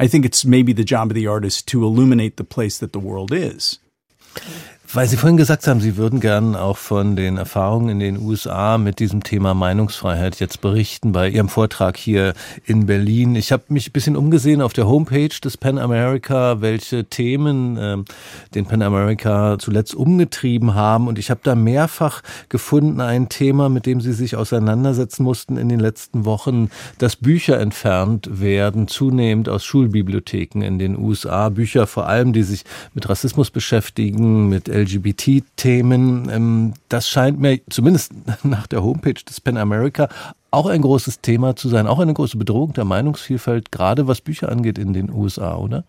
I 0.02 0.08
think 0.08 0.26
it's 0.26 0.46
maybe 0.46 0.74
the 0.74 0.84
job 0.84 1.12
of 1.12 1.16
the 1.16 1.28
artist 1.28 1.68
to 1.68 1.84
illuminate 1.84 2.36
the 2.38 2.44
place 2.46 2.80
that 2.80 2.92
the 2.94 3.02
world 3.02 3.32
is. 3.32 3.82
Weil 4.92 5.08
Sie 5.08 5.18
vorhin 5.18 5.38
gesagt 5.38 5.68
haben, 5.68 5.82
Sie 5.82 5.98
würden 5.98 6.20
gern 6.20 6.56
auch 6.56 6.78
von 6.78 7.16
den 7.16 7.38
Erfahrungen 7.38 7.90
in 7.90 8.00
den 8.00 8.18
USA 8.18 8.80
mit 8.80 8.98
diesem 8.98 9.22
Thema 9.22 9.54
Meinungsfreiheit 9.54 10.40
jetzt 10.40 10.62
berichten 10.62 11.12
bei 11.12 11.30
Ihrem 11.30 11.48
Vortrag 11.48 11.96
hier 11.96 12.34
in 12.66 12.88
Berlin. 12.88 13.36
Ich 13.36 13.52
habe 13.52 13.66
mich 13.68 13.88
ein 13.88 13.92
bisschen 13.92 14.18
umgesehen 14.18 14.64
auf 14.64 14.74
der 14.74 14.88
Homepage 14.88 15.30
des 15.44 15.58
Pan 15.58 15.78
America, 15.78 16.62
welche 16.62 17.06
Themen 17.06 17.78
äh, 17.78 17.98
den 18.56 18.66
Pan 18.66 18.82
America 18.82 19.58
zuletzt 19.60 19.94
umgetrieben 19.94 20.74
haben. 20.74 21.08
Und 21.08 21.20
ich 21.20 21.30
habe 21.30 21.42
da 21.44 21.54
mehrfach 21.54 22.24
gefunden 22.50 23.00
ein 23.00 23.30
Thema, 23.30 23.70
mit 23.70 23.86
dem 23.86 24.02
Sie 24.02 24.14
sich 24.14 24.36
auseinandersetzen 24.36 25.22
mussten 25.22 25.58
in 25.58 25.70
den 25.70 25.80
letzten 25.80 26.26
Wochen, 26.26 26.72
dass 26.98 27.16
Bücher 27.16 27.60
entfernt 27.60 28.42
werden, 28.42 28.88
zunehmend 28.88 29.50
aus 29.50 29.64
Schulbibliotheken 29.66 30.64
in 30.64 30.80
den 30.80 30.98
USA. 30.98 31.50
Bücher 31.50 31.86
vor 31.86 32.08
allem, 32.08 32.34
die 32.34 32.42
sich 32.42 32.64
mit 32.96 33.08
Rassismus 33.08 33.52
beschäftigen, 33.52 34.50
mit 34.50 34.79
LGBT-Themen. 34.82 36.30
Ähm, 36.30 36.74
das 36.90 37.08
scheint 37.08 37.40
mir 37.40 37.60
zumindest 37.70 38.14
nach 38.44 38.68
der 38.68 38.84
Homepage 38.84 39.14
des 39.14 39.42
Pen 39.42 39.58
America 39.58 40.10
auch 40.52 40.66
ein 40.66 40.82
großes 40.82 41.22
Thema 41.22 41.56
zu 41.56 41.70
sein, 41.70 41.88
auch 41.88 42.00
eine 42.00 42.14
große 42.14 42.38
Bedrohung 42.38 42.74
der 42.74 42.86
Meinungsvielfalt, 42.86 43.72
gerade 43.72 44.08
was 44.08 44.22
Bücher 44.22 44.50
angeht 44.50 44.78
in 44.78 44.94
den 44.94 45.12
USA, 45.12 45.56
oder? 45.56 45.84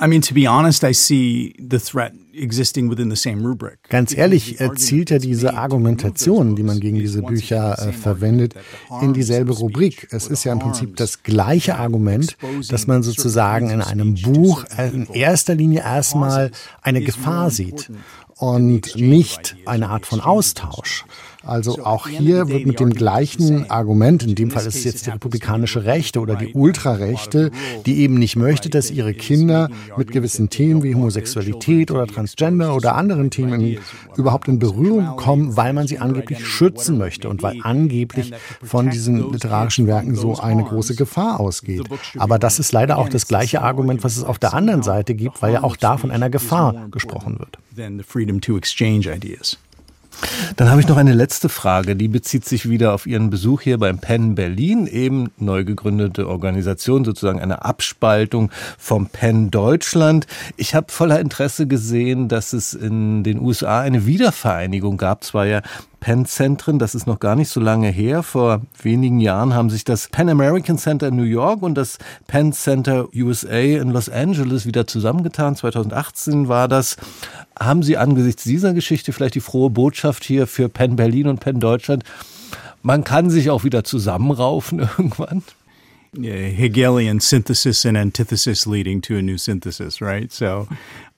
I 0.00 0.06
mean, 0.06 0.22
to 0.22 0.34
be 0.34 0.46
honest, 0.46 0.84
I 0.84 0.92
see 0.92 1.54
the 1.58 1.78
threat 1.78 2.12
existing 2.32 2.88
within 2.88 3.10
the 3.10 3.16
same 3.16 3.42
rubric. 3.42 3.88
Ganz 3.88 4.16
ehrlich, 4.16 4.58
zielt 4.76 5.10
ja 5.10 5.18
diese 5.18 5.54
Argumentation, 5.54 6.54
die 6.56 6.62
man 6.62 6.78
gegen 6.80 6.98
diese 6.98 7.22
Bücher 7.22 7.78
äh, 7.78 7.92
verwendet, 7.92 8.54
in 9.02 9.12
dieselbe 9.12 9.52
Rubrik. 9.52 10.08
Es 10.10 10.28
ist 10.28 10.44
ja 10.44 10.52
im 10.52 10.60
Prinzip 10.60 10.96
das 10.96 11.22
gleiche 11.22 11.76
Argument, 11.78 12.36
dass 12.68 12.86
man 12.86 13.02
sozusagen 13.02 13.70
in 13.70 13.82
einem 13.82 14.14
Buch 14.14 14.64
in 14.92 15.06
erster 15.12 15.54
Linie 15.54 15.80
erstmal 15.80 16.50
eine 16.82 17.00
Gefahr 17.00 17.50
sieht 17.50 17.90
und 18.36 18.94
nicht 18.94 19.56
eine 19.66 19.88
Art 19.88 20.06
von 20.06 20.20
Austausch. 20.20 21.04
Also 21.48 21.82
auch 21.82 22.08
hier 22.08 22.48
wird 22.48 22.66
mit 22.66 22.78
dem 22.78 22.90
gleichen 22.90 23.70
Argument, 23.70 24.22
in 24.22 24.34
dem 24.34 24.50
Fall 24.50 24.66
ist 24.66 24.76
es 24.76 24.84
jetzt 24.84 25.06
die 25.06 25.10
republikanische 25.10 25.84
Rechte 25.84 26.20
oder 26.20 26.36
die 26.36 26.52
Ultrarechte, 26.52 27.50
die 27.86 28.00
eben 28.00 28.14
nicht 28.18 28.36
möchte, 28.36 28.68
dass 28.68 28.90
ihre 28.90 29.14
Kinder 29.14 29.70
mit 29.96 30.12
gewissen 30.12 30.50
Themen 30.50 30.82
wie 30.82 30.94
Homosexualität 30.94 31.90
oder 31.90 32.06
Transgender 32.06 32.74
oder 32.74 32.96
anderen 32.96 33.30
Themen 33.30 33.78
überhaupt 34.16 34.48
in 34.48 34.58
Berührung 34.58 35.16
kommen, 35.16 35.56
weil 35.56 35.72
man 35.72 35.88
sie 35.88 35.98
angeblich 35.98 36.46
schützen 36.46 36.98
möchte 36.98 37.30
und 37.30 37.42
weil 37.42 37.60
angeblich 37.62 38.32
von 38.62 38.90
diesen 38.90 39.32
literarischen 39.32 39.86
Werken 39.86 40.16
so 40.16 40.38
eine 40.38 40.64
große 40.64 40.96
Gefahr 40.96 41.40
ausgeht. 41.40 41.88
Aber 42.18 42.38
das 42.38 42.58
ist 42.58 42.72
leider 42.72 42.98
auch 42.98 43.08
das 43.08 43.26
gleiche 43.26 43.62
Argument, 43.62 44.04
was 44.04 44.18
es 44.18 44.24
auf 44.24 44.38
der 44.38 44.52
anderen 44.52 44.82
Seite 44.82 45.14
gibt, 45.14 45.40
weil 45.40 45.54
ja 45.54 45.62
auch 45.62 45.76
da 45.76 45.96
von 45.96 46.10
einer 46.10 46.28
Gefahr 46.28 46.88
gesprochen 46.90 47.38
wird. 47.38 47.58
Dann 50.56 50.70
habe 50.70 50.80
ich 50.80 50.88
noch 50.88 50.96
eine 50.96 51.12
letzte 51.12 51.48
Frage, 51.48 51.96
die 51.96 52.08
bezieht 52.08 52.44
sich 52.44 52.68
wieder 52.68 52.92
auf 52.94 53.06
Ihren 53.06 53.30
Besuch 53.30 53.60
hier 53.60 53.78
beim 53.78 53.98
Penn 53.98 54.34
Berlin, 54.34 54.86
eben 54.86 55.30
neu 55.38 55.64
gegründete 55.64 56.28
Organisation, 56.28 57.04
sozusagen 57.04 57.40
eine 57.40 57.64
Abspaltung 57.64 58.50
vom 58.78 59.06
Penn 59.06 59.50
Deutschland. 59.50 60.26
Ich 60.56 60.74
habe 60.74 60.90
voller 60.90 61.20
Interesse 61.20 61.66
gesehen, 61.66 62.28
dass 62.28 62.52
es 62.52 62.74
in 62.74 63.22
den 63.22 63.40
USA 63.40 63.80
eine 63.80 64.06
Wiedervereinigung 64.06 64.96
gab, 64.96 65.24
zwar 65.24 65.46
ja 65.46 65.62
Penn-Zentren. 66.00 66.78
Das 66.78 66.94
ist 66.94 67.06
noch 67.06 67.20
gar 67.20 67.36
nicht 67.36 67.48
so 67.48 67.60
lange 67.60 67.88
her. 67.88 68.22
Vor 68.22 68.62
wenigen 68.82 69.20
Jahren 69.20 69.54
haben 69.54 69.70
sich 69.70 69.84
das 69.84 70.08
Pan 70.08 70.28
American 70.28 70.78
Center 70.78 71.08
in 71.08 71.16
New 71.16 71.22
York 71.22 71.62
und 71.62 71.74
das 71.74 71.98
Penn 72.26 72.52
Center 72.52 73.08
USA 73.14 73.58
in 73.58 73.90
Los 73.90 74.08
Angeles 74.08 74.66
wieder 74.66 74.86
zusammengetan. 74.86 75.56
2018 75.56 76.48
war 76.48 76.68
das. 76.68 76.96
Haben 77.58 77.82
Sie 77.82 77.96
angesichts 77.96 78.44
dieser 78.44 78.74
Geschichte 78.74 79.12
vielleicht 79.12 79.34
die 79.34 79.40
frohe 79.40 79.70
Botschaft 79.70 80.24
hier 80.24 80.46
für 80.46 80.68
Penn 80.68 80.96
Berlin 80.96 81.26
und 81.28 81.40
Penn 81.40 81.60
Deutschland? 81.60 82.04
Man 82.82 83.04
kann 83.04 83.30
sich 83.30 83.50
auch 83.50 83.64
wieder 83.64 83.84
zusammenraufen 83.84 84.78
irgendwann. 84.98 85.42
Hegelian 86.16 87.20
synthesis 87.20 87.84
and 87.84 87.98
antithesis 87.98 88.64
leading 88.66 89.02
to 89.02 89.16
a 89.16 89.22
new 89.22 89.36
synthesis, 89.36 90.00
right? 90.00 90.32
So 90.32 90.66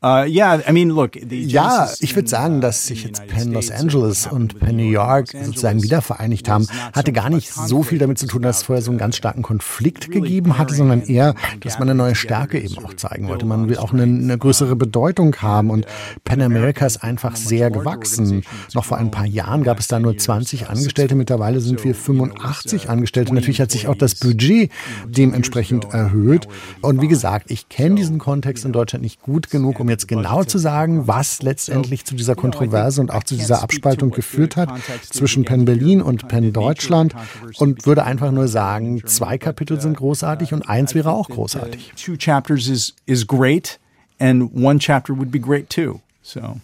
Uh, 0.03 0.25
yeah, 0.27 0.63
I 0.67 0.73
mean, 0.73 0.89
look, 0.89 1.11
ja, 1.31 1.91
ich 2.01 2.17
würde 2.17 2.27
sagen, 2.27 2.63
dass 2.63 2.87
sich 2.87 3.05
jetzt 3.05 3.27
Penn 3.27 3.53
Los 3.53 3.71
Angeles 3.71 4.27
und 4.27 4.59
Penn 4.59 4.77
New 4.77 4.91
York 4.91 5.29
sozusagen 5.29 5.83
wieder 5.83 6.01
vereinigt 6.01 6.49
haben, 6.49 6.67
hatte 6.95 7.13
gar 7.13 7.29
nicht 7.29 7.53
so 7.53 7.83
viel 7.83 7.99
damit 7.99 8.19
zu 8.19 8.27
tun, 8.27 8.41
dass 8.41 8.59
es 8.59 8.63
vorher 8.63 8.81
so 8.81 8.91
einen 8.91 8.97
ganz 8.97 9.17
starken 9.17 9.43
Konflikt 9.43 10.11
gegeben 10.11 10.57
hatte, 10.57 10.73
sondern 10.73 11.03
eher, 11.03 11.35
dass 11.61 11.79
man 11.79 11.91
eine 11.91 11.95
neue 11.95 12.15
Stärke 12.15 12.59
eben 12.59 12.79
auch 12.83 12.95
zeigen 12.95 13.29
wollte. 13.29 13.45
Man 13.45 13.69
will 13.69 13.77
auch 13.77 13.93
eine, 13.93 14.05
eine 14.05 14.39
größere 14.39 14.75
Bedeutung 14.75 15.37
haben 15.37 15.69
und 15.69 15.85
Penn 16.25 16.41
America 16.41 16.87
ist 16.87 17.05
einfach 17.05 17.37
sehr 17.37 17.71
gewachsen. 17.71 18.43
Noch 18.73 18.87
vor 18.87 18.97
ein 18.97 19.11
paar 19.11 19.27
Jahren 19.27 19.65
gab 19.65 19.81
es 19.81 19.89
da 19.89 20.01
nur 20.01 20.17
20 20.17 20.71
Angestellte, 20.71 21.15
mittlerweile 21.15 21.61
sind 21.61 21.85
wir 21.85 21.95
85 21.95 22.89
Angestellte. 22.89 23.35
Natürlich 23.35 23.61
hat 23.61 23.71
sich 23.71 23.87
auch 23.87 23.97
das 23.97 24.15
Budget 24.15 24.71
dementsprechend 25.05 25.93
erhöht. 25.93 26.49
Und 26.81 27.03
wie 27.03 27.09
gesagt, 27.09 27.51
ich 27.51 27.69
kenne 27.69 27.97
diesen 27.97 28.17
Kontext 28.19 28.65
in 28.65 28.73
Deutschland 28.73 29.03
nicht 29.03 29.21
gut 29.21 29.51
genug, 29.51 29.79
um 29.79 29.90
jetzt 29.91 30.09
genau 30.09 30.45
zu 30.45 30.59
sagen, 30.59 31.07
was 31.07 31.43
letztendlich 31.43 32.05
zu 32.07 32.15
dieser 32.15 32.35
Kontroverse 32.35 33.01
und 33.01 33.11
auch 33.11 33.25
zu 33.25 33.37
dieser 33.37 33.63
Abspaltung 33.63 34.11
geführt 34.11 34.57
hat 34.57 34.71
zwischen 35.11 35.45
Penn 35.45 35.67
Berlin 35.67 36.01
und 36.01 36.29
Penn 36.29 36.53
Deutschland 36.53 37.15
und 37.59 37.85
würde 37.85 38.05
einfach 38.05 38.31
nur 38.31 38.49
sagen, 38.49 39.03
zwei 39.07 39.37
Kapitel 39.37 39.81
sind 39.81 39.99
großartig 39.99 40.55
und 40.55 40.69
eins 40.69 40.95
wäre 40.95 41.13
auch 41.13 41.29
großartig. 41.29 41.93
Two 41.97 42.17
chapters 42.17 42.69
is 42.69 42.95
is 43.05 43.27
great 43.27 43.79
and 44.19 44.55
one 44.55 44.79
chapter 44.79 45.17
would 45.17 45.31
be 45.31 45.41
great 45.41 45.69
too. 45.69 46.01
So 46.23 46.57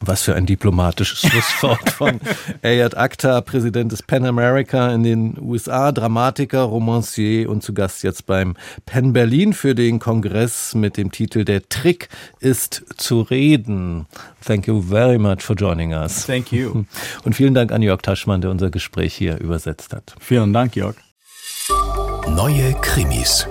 was 0.00 0.22
für 0.22 0.34
ein 0.34 0.46
diplomatisches 0.46 1.20
Schlusswort 1.30 1.90
von 1.90 2.20
Ayat 2.62 2.96
Akhtar, 2.96 3.42
Präsident 3.42 3.92
des 3.92 4.02
Pan 4.02 4.24
America 4.24 4.92
in 4.92 5.02
den 5.02 5.36
USA, 5.40 5.92
Dramatiker, 5.92 6.62
Romancier 6.62 7.48
und 7.48 7.62
zu 7.62 7.74
Gast 7.74 8.02
jetzt 8.02 8.26
beim 8.26 8.56
Penn 8.86 9.12
Berlin 9.12 9.52
für 9.52 9.74
den 9.74 9.98
Kongress 9.98 10.74
mit 10.74 10.96
dem 10.96 11.10
Titel 11.10 11.44
Der 11.44 11.68
Trick 11.68 12.08
ist 12.40 12.84
zu 12.96 13.22
reden. 13.22 14.06
Thank 14.44 14.66
you 14.66 14.80
very 14.82 15.18
much 15.18 15.42
for 15.42 15.56
joining 15.56 15.92
us. 15.92 16.26
Thank 16.26 16.52
you. 16.52 16.84
Und 17.24 17.34
vielen 17.34 17.54
Dank 17.54 17.72
an 17.72 17.82
Jörg 17.82 18.02
Taschmann, 18.02 18.40
der 18.40 18.50
unser 18.50 18.70
Gespräch 18.70 19.14
hier 19.14 19.38
übersetzt 19.38 19.92
hat. 19.92 20.14
Vielen 20.20 20.52
Dank, 20.52 20.76
Jörg. 20.76 20.96
Neue 22.28 22.74
Krimis. 22.80 23.46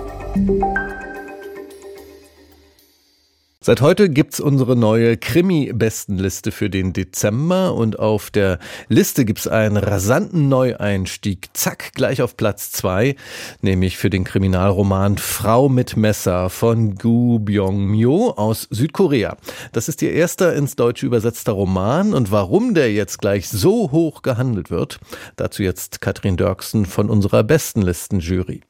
Seit 3.68 3.82
heute 3.82 4.08
gibt's 4.08 4.40
unsere 4.40 4.76
neue 4.76 5.18
Krimi-Bestenliste 5.18 6.52
für 6.52 6.70
den 6.70 6.94
Dezember 6.94 7.74
und 7.74 7.98
auf 7.98 8.30
der 8.30 8.60
Liste 8.88 9.26
gibt's 9.26 9.46
einen 9.46 9.76
rasanten 9.76 10.48
Neueinstieg. 10.48 11.50
Zack, 11.52 11.92
gleich 11.92 12.22
auf 12.22 12.38
Platz 12.38 12.72
zwei, 12.72 13.14
nämlich 13.60 13.98
für 13.98 14.08
den 14.08 14.24
Kriminalroman 14.24 15.18
Frau 15.18 15.68
mit 15.68 15.98
Messer 15.98 16.48
von 16.48 16.94
Gu 16.94 17.40
Byung-myo 17.40 18.30
aus 18.38 18.68
Südkorea. 18.70 19.36
Das 19.74 19.90
ist 19.90 20.00
ihr 20.00 20.12
erster 20.12 20.54
ins 20.54 20.74
Deutsche 20.74 21.04
übersetzter 21.04 21.52
Roman 21.52 22.14
und 22.14 22.32
warum 22.32 22.72
der 22.72 22.90
jetzt 22.94 23.18
gleich 23.18 23.50
so 23.50 23.92
hoch 23.92 24.22
gehandelt 24.22 24.70
wird, 24.70 24.98
dazu 25.36 25.62
jetzt 25.62 26.00
Katrin 26.00 26.38
Dörksen 26.38 26.86
von 26.86 27.10
unserer 27.10 27.44
Bestenlisten-Jury. 27.44 28.62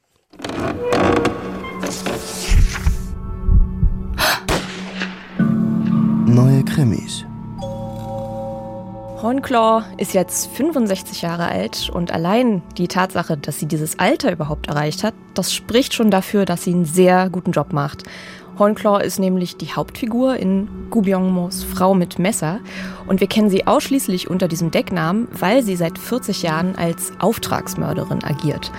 Krimis. 6.79 7.25
Hornclaw 9.21 9.83
ist 9.97 10.13
jetzt 10.13 10.49
65 10.55 11.21
Jahre 11.21 11.49
alt 11.49 11.89
und 11.89 12.13
allein 12.13 12.61
die 12.77 12.87
Tatsache, 12.87 13.35
dass 13.35 13.59
sie 13.59 13.65
dieses 13.65 13.99
Alter 13.99 14.31
überhaupt 14.31 14.67
erreicht 14.67 15.03
hat, 15.03 15.13
das 15.33 15.53
spricht 15.53 15.93
schon 15.93 16.09
dafür, 16.09 16.45
dass 16.45 16.63
sie 16.63 16.71
einen 16.71 16.85
sehr 16.85 17.29
guten 17.29 17.51
Job 17.51 17.73
macht. 17.73 18.03
Hornclaw 18.57 19.03
ist 19.03 19.19
nämlich 19.19 19.57
die 19.57 19.73
Hauptfigur 19.73 20.37
in 20.37 20.69
Gu 20.89 21.01
Byung-mos 21.01 21.65
Frau 21.65 21.93
mit 21.95 22.17
Messer 22.17 22.61
und 23.07 23.19
wir 23.19 23.27
kennen 23.27 23.49
sie 23.49 23.67
ausschließlich 23.67 24.29
unter 24.29 24.47
diesem 24.47 24.71
Decknamen, 24.71 25.27
weil 25.37 25.63
sie 25.63 25.75
seit 25.75 25.97
40 25.97 26.43
Jahren 26.43 26.77
als 26.77 27.11
Auftragsmörderin 27.19 28.23
agiert. 28.23 28.71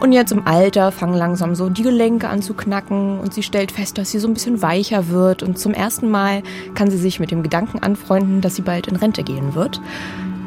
Und 0.00 0.12
jetzt 0.12 0.32
im 0.32 0.46
Alter 0.46 0.92
fangen 0.92 1.14
langsam 1.14 1.54
so 1.54 1.70
die 1.70 1.82
Gelenke 1.82 2.28
an 2.28 2.42
zu 2.42 2.54
knacken 2.54 3.18
und 3.20 3.32
sie 3.32 3.42
stellt 3.42 3.72
fest, 3.72 3.96
dass 3.96 4.10
sie 4.10 4.18
so 4.18 4.28
ein 4.28 4.34
bisschen 4.34 4.60
weicher 4.60 5.08
wird 5.08 5.42
und 5.42 5.58
zum 5.58 5.72
ersten 5.72 6.10
Mal 6.10 6.42
kann 6.74 6.90
sie 6.90 6.98
sich 6.98 7.20
mit 7.20 7.30
dem 7.30 7.42
Gedanken 7.42 7.78
anfreunden, 7.78 8.40
dass 8.40 8.56
sie 8.56 8.62
bald 8.62 8.86
in 8.86 8.96
Rente 8.96 9.22
gehen 9.22 9.54
wird. 9.54 9.80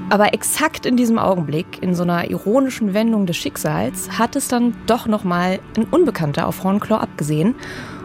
Aber 0.09 0.33
exakt 0.33 0.85
in 0.85 0.95
diesem 0.95 1.19
Augenblick, 1.19 1.81
in 1.81 1.93
so 1.93 2.03
einer 2.03 2.29
ironischen 2.29 2.93
Wendung 2.93 3.25
des 3.25 3.35
Schicksals, 3.35 4.17
hat 4.17 4.35
es 4.37 4.47
dann 4.47 4.73
doch 4.85 5.05
nochmal 5.05 5.59
ein 5.75 5.85
Unbekannter 5.91 6.47
auf 6.47 6.63
Hornclaw 6.63 7.01
abgesehen 7.01 7.55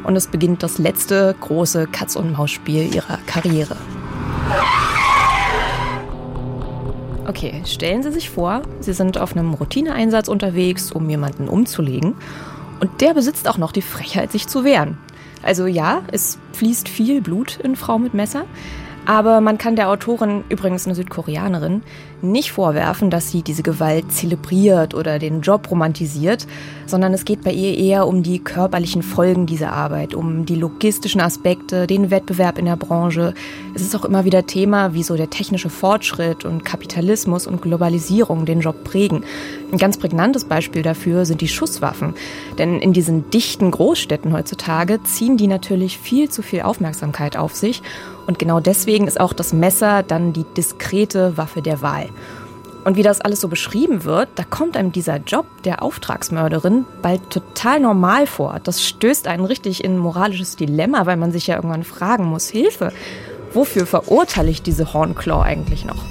und 0.02 0.16
es 0.16 0.26
beginnt 0.26 0.62
das 0.62 0.78
letzte 0.78 1.34
große 1.40 1.86
Katz-und-Maus-Spiel 1.86 2.92
ihrer 2.92 3.18
Karriere. 3.26 3.76
Okay, 7.26 7.62
stellen 7.66 8.02
Sie 8.02 8.10
sich 8.10 8.30
vor, 8.30 8.62
Sie 8.80 8.92
sind 8.92 9.16
auf 9.16 9.36
einem 9.36 9.54
Routineeinsatz 9.54 10.26
unterwegs, 10.28 10.90
um 10.90 11.08
jemanden 11.08 11.48
umzulegen. 11.48 12.14
Und 12.80 13.00
der 13.00 13.14
besitzt 13.14 13.48
auch 13.48 13.58
noch 13.58 13.70
die 13.70 13.82
Frechheit, 13.82 14.32
sich 14.32 14.48
zu 14.48 14.64
wehren. 14.64 14.98
Also 15.42 15.66
ja, 15.66 16.02
es 16.10 16.38
fließt 16.52 16.88
viel 16.88 17.20
Blut 17.20 17.58
in 17.62 17.76
Frau 17.76 17.98
mit 17.98 18.12
Messer. 18.12 18.44
Aber 19.04 19.40
man 19.40 19.58
kann 19.58 19.74
der 19.74 19.88
Autorin, 19.88 20.44
übrigens 20.48 20.86
eine 20.86 20.94
Südkoreanerin, 20.94 21.82
nicht 22.22 22.52
vorwerfen, 22.52 23.10
dass 23.10 23.32
sie 23.32 23.42
diese 23.42 23.64
Gewalt 23.64 24.12
zelebriert 24.12 24.94
oder 24.94 25.18
den 25.18 25.40
Job 25.40 25.68
romantisiert, 25.70 26.46
sondern 26.86 27.12
es 27.12 27.24
geht 27.24 27.42
bei 27.42 27.52
ihr 27.52 27.76
eher 27.76 28.06
um 28.06 28.22
die 28.22 28.38
körperlichen 28.38 29.02
Folgen 29.02 29.46
dieser 29.46 29.72
Arbeit, 29.72 30.14
um 30.14 30.46
die 30.46 30.54
logistischen 30.54 31.20
Aspekte, 31.20 31.88
den 31.88 32.12
Wettbewerb 32.12 32.58
in 32.58 32.66
der 32.66 32.76
Branche. 32.76 33.34
Es 33.74 33.82
ist 33.82 33.96
auch 33.96 34.04
immer 34.04 34.24
wieder 34.24 34.46
Thema, 34.46 34.94
wie 34.94 35.02
so 35.02 35.16
der 35.16 35.30
technische 35.30 35.68
Fortschritt 35.68 36.44
und 36.44 36.64
Kapitalismus 36.64 37.48
und 37.48 37.60
Globalisierung 37.60 38.46
den 38.46 38.60
Job 38.60 38.84
prägen. 38.84 39.24
Ein 39.72 39.78
ganz 39.78 39.98
prägnantes 39.98 40.44
Beispiel 40.44 40.82
dafür 40.82 41.24
sind 41.24 41.40
die 41.40 41.48
Schusswaffen. 41.48 42.14
Denn 42.58 42.78
in 42.78 42.92
diesen 42.92 43.30
dichten 43.30 43.72
Großstädten 43.72 44.32
heutzutage 44.32 45.02
ziehen 45.02 45.36
die 45.36 45.48
natürlich 45.48 45.98
viel 45.98 46.30
zu 46.30 46.42
viel 46.42 46.62
Aufmerksamkeit 46.62 47.36
auf 47.36 47.56
sich 47.56 47.82
und 48.26 48.38
genau 48.38 48.60
deswegen 48.60 49.06
ist 49.06 49.20
auch 49.20 49.32
das 49.32 49.52
Messer 49.52 50.02
dann 50.02 50.32
die 50.32 50.44
diskrete 50.44 51.36
Waffe 51.36 51.62
der 51.62 51.82
Wahl. 51.82 52.08
Und 52.84 52.96
wie 52.96 53.02
das 53.02 53.20
alles 53.20 53.40
so 53.40 53.48
beschrieben 53.48 54.04
wird, 54.04 54.28
da 54.34 54.42
kommt 54.42 54.76
einem 54.76 54.90
dieser 54.90 55.18
Job 55.18 55.46
der 55.64 55.82
Auftragsmörderin 55.82 56.84
bald 57.00 57.30
total 57.30 57.78
normal 57.78 58.26
vor. 58.26 58.58
Das 58.64 58.82
stößt 58.84 59.28
einen 59.28 59.44
richtig 59.44 59.84
in 59.84 59.94
ein 59.94 59.98
moralisches 59.98 60.56
Dilemma, 60.56 61.06
weil 61.06 61.16
man 61.16 61.30
sich 61.30 61.46
ja 61.46 61.56
irgendwann 61.56 61.84
fragen 61.84 62.24
muss, 62.24 62.48
Hilfe, 62.48 62.92
wofür 63.52 63.86
verurteile 63.86 64.50
ich 64.50 64.62
diese 64.62 64.92
Hornclaw 64.92 65.42
eigentlich 65.42 65.84
noch? 65.84 66.02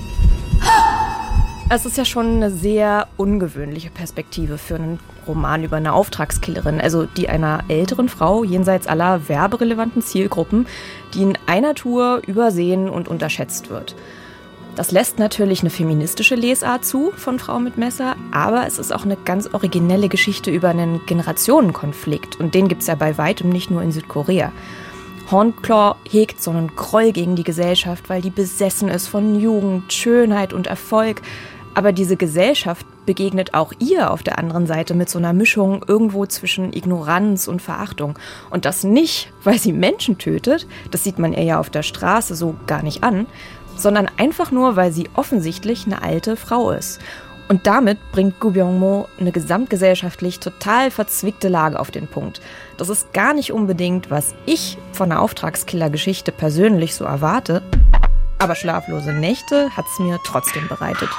Es 1.74 1.86
ist 1.86 1.98
ja 1.98 2.04
schon 2.04 2.26
eine 2.26 2.52
sehr 2.52 3.08
ungewöhnliche 3.16 3.92
Perspektive 3.92 4.58
für 4.58 4.76
einen 4.76 5.00
Roman 5.26 5.64
über 5.64 5.78
eine 5.78 5.94
Auftragskillerin, 5.94 6.82
also 6.82 7.06
die 7.06 7.30
einer 7.30 7.64
älteren 7.70 8.10
Frau 8.10 8.44
jenseits 8.44 8.88
aller 8.88 9.30
werberelevanten 9.30 10.02
Zielgruppen, 10.02 10.68
die 11.14 11.22
in 11.22 11.38
einer 11.46 11.74
Tour 11.74 12.24
übersehen 12.28 12.90
und 12.90 13.08
unterschätzt 13.08 13.70
wird. 13.70 13.96
Das 14.76 14.92
lässt 14.92 15.18
natürlich 15.18 15.62
eine 15.62 15.70
feministische 15.70 16.36
Lesart 16.36 16.84
zu 16.84 17.14
von 17.16 17.40
Frau 17.40 17.58
mit 17.60 17.78
Messer, 17.78 18.18
aber 18.34 18.68
es 18.68 18.78
ist 18.78 18.94
auch 18.94 19.06
eine 19.06 19.16
ganz 19.16 19.48
originelle 19.54 20.10
Geschichte 20.10 20.52
über 20.52 20.68
einen 20.68 21.06
Generationenkonflikt 21.06 22.38
und 22.38 22.54
den 22.54 22.68
gibt 22.68 22.82
es 22.82 22.88
ja 22.88 22.96
bei 22.96 23.18
weitem 23.18 23.48
nicht 23.48 23.72
nur 23.72 23.82
in 23.82 23.94
Südkorea. 23.94 24.52
Hornclaw 25.32 25.96
hegt 26.10 26.44
so 26.44 26.52
einen 26.52 26.76
Groll 26.76 27.14
gegen 27.14 27.38
die 27.38 27.46
Gesellschaft, 27.46 28.10
weil 28.10 28.22
die 28.22 28.30
besessen 28.30 28.90
ist 28.90 29.08
von 29.08 29.40
Jugend, 29.40 29.94
Schönheit 29.94 30.52
und 30.52 30.68
Erfolg, 30.68 31.22
aber 31.74 31.92
diese 31.92 32.18
Gesellschaft 32.18 32.86
begegnet 33.06 33.54
auch 33.54 33.74
ihr 33.80 34.12
auf 34.12 34.24
der 34.24 34.38
anderen 34.38 34.68
Seite 34.68 34.94
mit 34.94 35.10
so 35.10 35.20
einer 35.20 35.34
Mischung 35.34 35.84
irgendwo 35.88 36.26
zwischen 36.26 36.74
Ignoranz 36.74 37.48
und 37.48 37.62
Verachtung. 37.62 38.18
Und 38.50 38.66
das 38.66 38.84
nicht, 38.84 39.32
weil 39.44 39.58
sie 39.58 39.74
Menschen 39.74 40.18
tötet, 40.18 40.68
das 40.92 41.04
sieht 41.04 41.20
man 41.20 41.34
ihr 41.34 41.44
ja 41.44 41.60
auf 41.60 41.70
der 41.70 41.84
Straße 41.84 42.36
so 42.36 42.56
gar 42.68 42.84
nicht 42.84 43.04
an, 43.04 43.26
sondern 43.76 44.10
einfach 44.18 44.52
nur, 44.52 44.76
weil 44.76 44.92
sie 44.92 45.10
offensichtlich 45.16 45.86
eine 45.86 46.02
alte 46.02 46.36
Frau 46.36 46.72
ist. 46.72 47.00
Und 47.48 47.68
damit 47.68 47.98
bringt 48.14 48.40
Gu 48.40 48.52
Byung-mo 48.52 49.10
eine 49.20 49.34
gesamtgesellschaftlich 49.34 50.40
total 50.40 50.90
verzwickte 50.90 51.50
Lage 51.50 51.80
auf 51.80 51.92
den 51.92 52.08
Punkt. 52.08 52.40
Das 52.78 52.88
ist 52.88 53.12
gar 53.12 53.34
nicht 53.34 53.52
unbedingt, 53.52 54.10
was 54.10 54.34
ich 54.46 54.78
von 54.94 55.12
einer 55.12 55.22
Auftragskiller-Geschichte 55.22 56.32
persönlich 56.32 56.96
so 56.96 57.04
erwarte, 57.04 57.62
aber 58.42 58.56
schlaflose 58.56 59.14
Nächte 59.14 59.70
hat 59.78 59.86
es 59.86 60.00
mir 60.00 60.20
trotzdem 60.24 60.68
bereitet. 60.68 61.10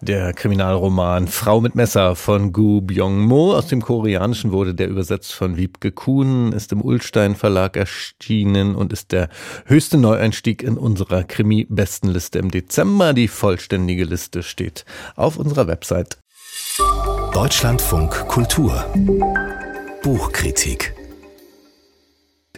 Der 0.00 0.32
Kriminalroman 0.32 1.28
Frau 1.28 1.60
mit 1.60 1.76
Messer 1.76 2.16
von 2.16 2.52
Gu 2.52 2.80
Byung-mo 2.80 3.54
aus 3.54 3.68
dem 3.68 3.82
Koreanischen 3.82 4.50
wurde 4.50 4.74
der 4.74 4.88
übersetzt 4.88 5.32
von 5.32 5.56
Wiebke 5.56 5.92
Kuhn, 5.92 6.50
ist 6.50 6.72
im 6.72 6.82
Ullstein 6.82 7.36
Verlag 7.36 7.76
erschienen 7.76 8.74
und 8.74 8.92
ist 8.92 9.12
der 9.12 9.28
höchste 9.66 9.98
Neueinstieg 9.98 10.64
in 10.64 10.76
unserer 10.76 11.22
Krimi-Bestenliste 11.22 12.40
im 12.40 12.50
Dezember. 12.50 13.12
Die 13.12 13.28
vollständige 13.28 14.02
Liste 14.02 14.42
steht 14.42 14.84
auf 15.14 15.36
unserer 15.36 15.68
Website. 15.68 16.18
Deutschlandfunk 17.32 18.26
Kultur 18.26 18.84
Buchkritik 20.02 20.96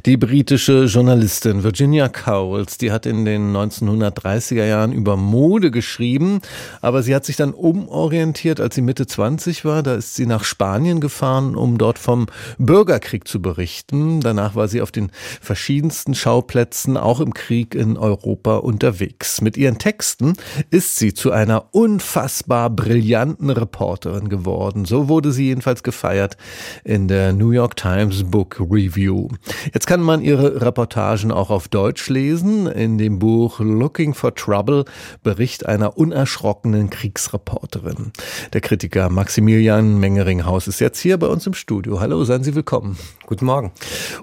die 0.07 0.19
britische 0.19 0.85
Journalistin 0.85 1.63
Virginia 1.63 2.09
Cowles, 2.09 2.77
die 2.77 2.93
hat 2.93 3.07
in 3.07 3.25
den 3.25 3.57
1930er 3.57 4.67
Jahren 4.67 4.93
über 4.93 5.17
Mode 5.17 5.71
geschrieben, 5.71 6.43
aber 6.83 7.03
sie 7.03 7.15
hat 7.15 7.25
sich 7.25 7.37
dann 7.37 7.55
umorientiert, 7.55 8.61
als 8.61 8.75
sie 8.75 8.83
Mitte 8.83 9.07
20 9.07 9.65
war. 9.65 9.83
Da 9.83 9.95
ist 9.95 10.15
sie 10.15 10.27
nach 10.27 10.45
Spanien 10.45 11.01
gefahren, 11.01 11.57
um 11.57 11.79
dort 11.79 11.99
vom 11.99 12.27
Bürgerkrieg 12.59 13.27
zu 13.27 13.41
berichten. 13.41 14.21
Danach 14.21 14.55
war 14.55 14.69
sie 14.69 14.83
auf 14.83 14.93
den 14.93 15.11
verschiedensten 15.41 16.15
Schauplätzen, 16.15 16.99
auch 16.99 17.21
im 17.21 17.33
Krieg 17.33 17.75
in 17.75 17.97
Europa 17.97 18.57
unterwegs. 18.57 19.41
Mit 19.41 19.57
ihren 19.57 19.79
Texten 19.79 20.35
ist 20.69 20.97
sie 20.97 21.15
zu 21.15 21.31
einer 21.31 21.75
unfassbar 21.75 22.69
brillanten 22.69 23.49
Reporterin 23.49 24.29
geworden. 24.29 24.85
So 24.85 25.09
wurde 25.09 25.33
sie 25.33 25.47
jedenfalls 25.47 25.83
gefeiert 25.83 26.37
in 26.85 27.09
der 27.09 27.33
New 27.33 27.53
York 27.53 27.77
Times 27.77 28.25
Book 28.25 28.61
Review. 28.61 29.29
Jetzt 29.73 29.87
kann 29.87 29.94
man 30.01 30.21
ihre 30.23 30.61
Reportagen 30.61 31.31
auch 31.31 31.51
auf 31.51 31.69
Deutsch 31.69 32.09
lesen. 32.09 32.67
In 32.67 32.99
dem 32.99 33.19
Buch 33.19 33.61
Looking 33.61 34.15
for 34.15 34.35
Trouble 34.35 34.85
Bericht 35.23 35.67
einer 35.67 35.97
unerschrockenen 35.97 36.91
Kriegsreporterin. 36.91 38.13
Der 38.53 38.61
Kritiker 38.61 39.11
Maximilian 39.11 39.99
Mengeringhaus 39.99 40.69
ist 40.69 40.81
jetzt 40.81 41.01
hier 41.01 41.19
bei 41.19 41.27
uns 41.27 41.47
im 41.47 41.55
Studio. 41.55 42.01
Hallo, 42.01 42.25
seien 42.25 42.45
Sie 42.45 42.55
willkommen. 42.55 42.99
Guten 43.27 43.47
Morgen. 43.47 43.73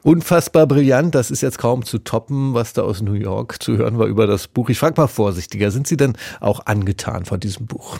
Unfassbar 0.03 0.67
brillant, 0.67 1.15
das 1.15 1.31
ist 1.31 1.41
jetzt 1.41 1.57
kaum 1.57 1.86
zu 1.86 1.99
toppen, 1.99 2.53
was 2.53 2.73
da 2.73 2.81
aus 2.81 3.01
New 3.01 3.13
York 3.13 3.62
zu 3.62 3.77
hören 3.77 3.97
war 3.97 4.07
über 4.07 4.27
das 4.27 4.47
Buch. 4.47 4.69
Ich 4.69 4.79
frage 4.79 4.99
mal 4.99 5.07
vorsichtiger, 5.07 5.71
sind 5.71 5.88
Sie 5.88 5.97
denn 5.97 6.13
auch 6.39 6.65
angetan 6.65 7.25
von 7.25 7.39
diesem 7.39 7.65
Buch? 7.67 7.97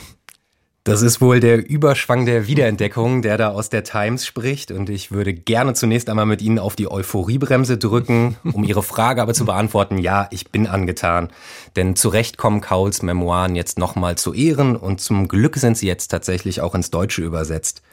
Das 0.84 1.04
ist 1.04 1.22
wohl 1.22 1.39
der 1.39 1.70
Überschwang 1.70 2.26
der 2.26 2.48
Wiederentdeckung, 2.48 3.22
der 3.22 3.38
da 3.38 3.50
aus 3.50 3.70
der 3.70 3.84
Times 3.84 4.26
spricht. 4.26 4.72
Und 4.72 4.89
ich 4.89 5.12
würde 5.12 5.32
gerne 5.32 5.76
zunächst 5.76 6.10
einmal 6.10 6.26
mit 6.26 6.41
Ihnen 6.41 6.58
auf 6.58 6.76
die 6.76 6.89
Euphoriebremse 6.89 7.78
drücken, 7.78 8.36
um 8.52 8.63
Ihre 8.63 8.82
Frage 8.82 9.22
aber 9.22 9.36
zu 9.36 9.46
beantworten. 9.46 10.00
Ja, 10.00 10.28
ich 10.32 10.50
bin 10.50 10.65
angetan. 10.65 11.30
Denn 11.76 11.96
zu 11.96 12.10
Recht 12.10 12.38
kommen 12.38 12.62
Cowles 12.62 13.04
Memoiren 13.04 13.56
jetzt 13.56 13.78
nochmal 13.78 14.17
zu 14.17 14.34
Ehren 14.34 14.76
und 14.76 15.02
zum 15.02 15.28
Glück 15.28 15.58
sind 15.58 15.78
sie 15.78 15.86
jetzt 15.86 16.08
tatsächlich 16.08 16.62
auch 16.62 16.74
ins 16.74 16.89
Deutsche 16.89 17.22
übersetzt. 17.22 17.84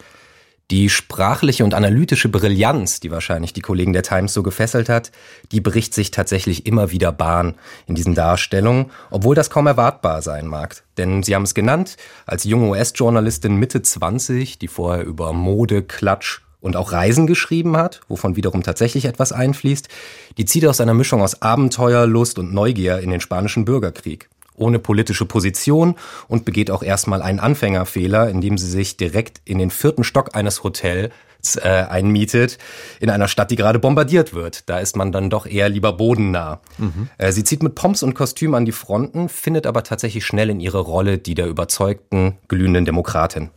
Die 0.70 0.90
sprachliche 0.90 1.64
und 1.64 1.72
analytische 1.72 2.28
Brillanz, 2.28 3.00
die 3.00 3.10
wahrscheinlich 3.10 3.54
die 3.54 3.62
Kollegen 3.62 3.94
der 3.94 4.02
Times 4.02 4.34
so 4.34 4.42
gefesselt 4.42 4.90
hat, 4.90 5.10
die 5.50 5.62
bricht 5.62 5.94
sich 5.94 6.10
tatsächlich 6.10 6.66
immer 6.66 6.90
wieder 6.90 7.10
Bahn 7.10 7.54
in 7.86 7.94
diesen 7.94 8.14
Darstellungen, 8.14 8.90
obwohl 9.10 9.34
das 9.34 9.48
kaum 9.48 9.66
erwartbar 9.66 10.20
sein 10.20 10.46
mag. 10.46 10.82
Denn 10.98 11.22
sie 11.22 11.34
haben 11.34 11.44
es 11.44 11.54
genannt, 11.54 11.96
als 12.26 12.44
junge 12.44 12.68
US-Journalistin 12.68 13.56
Mitte 13.56 13.80
20, 13.80 14.58
die 14.58 14.68
vorher 14.68 15.06
über 15.06 15.32
Mode, 15.32 15.82
Klatsch 15.82 16.42
und 16.60 16.76
auch 16.76 16.92
Reisen 16.92 17.26
geschrieben 17.26 17.78
hat, 17.78 18.02
wovon 18.08 18.36
wiederum 18.36 18.62
tatsächlich 18.62 19.06
etwas 19.06 19.32
einfließt, 19.32 19.88
die 20.36 20.44
zieht 20.44 20.66
aus 20.66 20.82
einer 20.82 20.92
Mischung 20.92 21.22
aus 21.22 21.40
Abenteuer, 21.40 22.06
Lust 22.06 22.38
und 22.38 22.52
Neugier 22.52 22.98
in 22.98 23.08
den 23.08 23.22
spanischen 23.22 23.64
Bürgerkrieg 23.64 24.28
ohne 24.58 24.78
politische 24.78 25.24
Position 25.24 25.96
und 26.28 26.44
begeht 26.44 26.70
auch 26.70 26.82
erstmal 26.82 27.22
einen 27.22 27.40
Anfängerfehler, 27.40 28.28
indem 28.28 28.58
sie 28.58 28.68
sich 28.68 28.96
direkt 28.96 29.40
in 29.44 29.58
den 29.58 29.70
vierten 29.70 30.04
Stock 30.04 30.34
eines 30.34 30.64
Hotels 30.64 31.10
äh, 31.56 31.68
einmietet 31.68 32.58
in 33.00 33.10
einer 33.10 33.28
Stadt, 33.28 33.50
die 33.50 33.56
gerade 33.56 33.78
bombardiert 33.78 34.34
wird. 34.34 34.68
Da 34.68 34.78
ist 34.78 34.96
man 34.96 35.12
dann 35.12 35.30
doch 35.30 35.46
eher 35.46 35.68
lieber 35.68 35.92
bodennah. 35.92 36.60
Mhm. 36.78 37.08
Äh, 37.18 37.32
sie 37.32 37.44
zieht 37.44 37.62
mit 37.62 37.74
Pomps 37.74 38.02
und 38.02 38.14
Kostüm 38.14 38.54
an 38.54 38.64
die 38.64 38.72
Fronten, 38.72 39.28
findet 39.28 39.66
aber 39.66 39.82
tatsächlich 39.82 40.24
schnell 40.24 40.50
in 40.50 40.60
ihre 40.60 40.80
Rolle 40.80 41.18
die 41.18 41.34
der 41.34 41.46
überzeugten, 41.46 42.38
glühenden 42.48 42.84
Demokratin. 42.84 43.50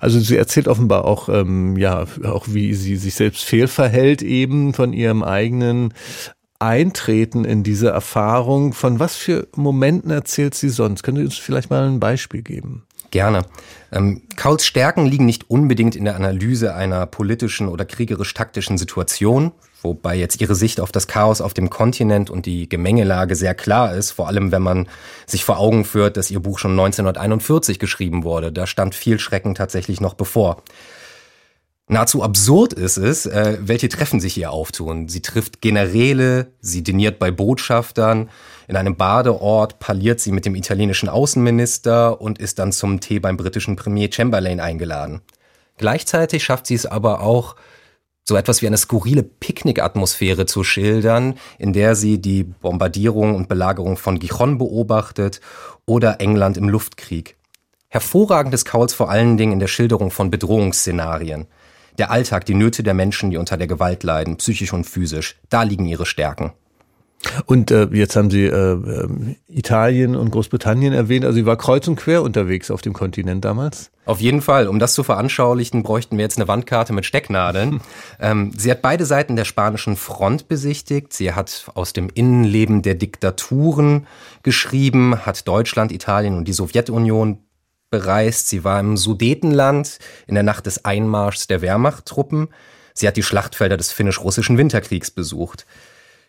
Also 0.00 0.18
sie 0.18 0.36
erzählt 0.36 0.68
offenbar 0.68 1.04
auch, 1.04 1.28
ähm, 1.28 1.76
ja, 1.76 2.04
auch 2.24 2.46
wie 2.48 2.74
sie 2.74 2.96
sich 2.96 3.14
selbst 3.14 3.44
fehlverhält 3.44 4.22
eben 4.22 4.74
von 4.74 4.92
ihrem 4.92 5.22
eigenen 5.22 5.94
Eintreten 6.58 7.44
in 7.44 7.62
diese 7.62 7.88
Erfahrung. 7.88 8.72
Von 8.72 8.98
was 8.98 9.16
für 9.16 9.46
Momenten 9.54 10.10
erzählt 10.10 10.54
sie 10.54 10.68
sonst? 10.68 11.02
Können 11.02 11.18
Sie 11.18 11.24
uns 11.24 11.38
vielleicht 11.38 11.70
mal 11.70 11.86
ein 11.86 12.00
Beispiel 12.00 12.42
geben? 12.42 12.84
Gerne. 13.10 13.42
Ähm, 13.90 14.22
Kauls 14.36 14.66
Stärken 14.66 15.06
liegen 15.06 15.24
nicht 15.24 15.48
unbedingt 15.50 15.96
in 15.96 16.04
der 16.04 16.16
Analyse 16.16 16.74
einer 16.74 17.06
politischen 17.06 17.68
oder 17.68 17.86
kriegerisch-taktischen 17.86 18.76
Situation, 18.76 19.52
wobei 19.82 20.16
jetzt 20.16 20.40
ihre 20.42 20.54
Sicht 20.54 20.80
auf 20.80 20.92
das 20.92 21.06
Chaos 21.06 21.40
auf 21.40 21.54
dem 21.54 21.70
Kontinent 21.70 22.28
und 22.28 22.44
die 22.44 22.68
Gemengelage 22.68 23.34
sehr 23.34 23.54
klar 23.54 23.94
ist, 23.94 24.10
vor 24.10 24.28
allem 24.28 24.52
wenn 24.52 24.62
man 24.62 24.88
sich 25.26 25.44
vor 25.44 25.58
Augen 25.58 25.86
führt, 25.86 26.18
dass 26.18 26.30
ihr 26.30 26.40
Buch 26.40 26.58
schon 26.58 26.72
1941 26.72 27.78
geschrieben 27.78 28.24
wurde. 28.24 28.52
Da 28.52 28.66
stand 28.66 28.94
viel 28.94 29.18
Schrecken 29.18 29.54
tatsächlich 29.54 30.00
noch 30.02 30.14
bevor. 30.14 30.62
Nahezu 31.90 32.22
absurd 32.22 32.74
ist 32.74 32.98
es, 32.98 33.24
äh, 33.24 33.56
welche 33.62 33.88
Treffen 33.88 34.20
sich 34.20 34.34
hier 34.34 34.50
auftun. 34.50 35.08
Sie 35.08 35.22
trifft 35.22 35.62
Generäle, 35.62 36.52
sie 36.60 36.82
diniert 36.82 37.18
bei 37.18 37.30
Botschaftern, 37.30 38.28
in 38.68 38.76
einem 38.76 38.96
Badeort 38.96 39.78
parliert 39.78 40.20
sie 40.20 40.30
mit 40.30 40.44
dem 40.44 40.54
italienischen 40.54 41.08
Außenminister 41.08 42.20
und 42.20 42.38
ist 42.38 42.58
dann 42.58 42.72
zum 42.72 43.00
Tee 43.00 43.18
beim 43.20 43.38
britischen 43.38 43.76
Premier 43.76 44.10
Chamberlain 44.12 44.60
eingeladen. 44.60 45.22
Gleichzeitig 45.78 46.44
schafft 46.44 46.66
sie 46.66 46.74
es 46.74 46.84
aber 46.84 47.22
auch, 47.22 47.56
so 48.22 48.36
etwas 48.36 48.60
wie 48.60 48.66
eine 48.66 48.76
skurrile 48.76 49.22
Picknickatmosphäre 49.22 50.44
zu 50.44 50.62
schildern, 50.62 51.36
in 51.58 51.72
der 51.72 51.94
sie 51.94 52.20
die 52.20 52.44
Bombardierung 52.44 53.34
und 53.34 53.48
Belagerung 53.48 53.96
von 53.96 54.18
Gijon 54.18 54.58
beobachtet 54.58 55.40
oder 55.86 56.20
England 56.20 56.58
im 56.58 56.68
Luftkrieg. 56.68 57.38
Hervorragend 57.88 58.52
ist 58.52 58.66
Cowles 58.66 58.92
vor 58.92 59.08
allen 59.08 59.38
Dingen 59.38 59.52
in 59.52 59.60
der 59.60 59.66
Schilderung 59.66 60.10
von 60.10 60.30
Bedrohungsszenarien. 60.30 61.46
Der 61.98 62.10
Alltag, 62.10 62.46
die 62.46 62.54
Nöte 62.54 62.82
der 62.82 62.94
Menschen, 62.94 63.30
die 63.30 63.36
unter 63.36 63.56
der 63.56 63.66
Gewalt 63.66 64.02
leiden, 64.04 64.36
psychisch 64.36 64.72
und 64.72 64.84
physisch, 64.84 65.36
da 65.50 65.64
liegen 65.64 65.86
ihre 65.86 66.06
Stärken. 66.06 66.52
Und 67.46 67.70
äh, 67.70 67.88
jetzt 67.92 68.14
haben 68.14 68.30
Sie 68.30 68.44
äh, 68.44 68.72
äh, 68.72 69.08
Italien 69.48 70.14
und 70.14 70.30
Großbritannien 70.30 70.92
erwähnt. 70.92 71.24
Also 71.24 71.36
sie 71.36 71.46
war 71.46 71.56
kreuz 71.56 71.88
und 71.88 71.96
quer 71.96 72.22
unterwegs 72.22 72.70
auf 72.70 72.80
dem 72.80 72.92
Kontinent 72.92 73.44
damals. 73.44 73.90
Auf 74.04 74.20
jeden 74.20 74.40
Fall. 74.40 74.68
Um 74.68 74.78
das 74.78 74.94
zu 74.94 75.02
veranschaulichen, 75.02 75.82
bräuchten 75.82 76.16
wir 76.16 76.22
jetzt 76.22 76.38
eine 76.38 76.46
Wandkarte 76.46 76.92
mit 76.92 77.04
Stecknadeln. 77.04 77.80
ähm, 78.20 78.52
sie 78.56 78.70
hat 78.70 78.82
beide 78.82 79.04
Seiten 79.04 79.34
der 79.34 79.44
spanischen 79.44 79.96
Front 79.96 80.46
besichtigt. 80.46 81.12
Sie 81.12 81.32
hat 81.32 81.70
aus 81.74 81.92
dem 81.92 82.08
Innenleben 82.08 82.82
der 82.82 82.94
Diktaturen 82.94 84.06
geschrieben, 84.44 85.26
hat 85.26 85.46
Deutschland, 85.48 85.90
Italien 85.90 86.36
und 86.36 86.46
die 86.46 86.52
Sowjetunion 86.52 87.38
bereist. 87.90 88.48
Sie 88.48 88.64
war 88.64 88.80
im 88.80 88.96
Sudetenland 88.96 89.98
in 90.26 90.34
der 90.34 90.42
Nacht 90.42 90.66
des 90.66 90.84
Einmarschs 90.84 91.46
der 91.46 91.62
Wehrmachttruppen. 91.62 92.48
Sie 92.94 93.06
hat 93.06 93.16
die 93.16 93.22
Schlachtfelder 93.22 93.76
des 93.76 93.92
finnisch-russischen 93.92 94.58
Winterkriegs 94.58 95.10
besucht. 95.10 95.66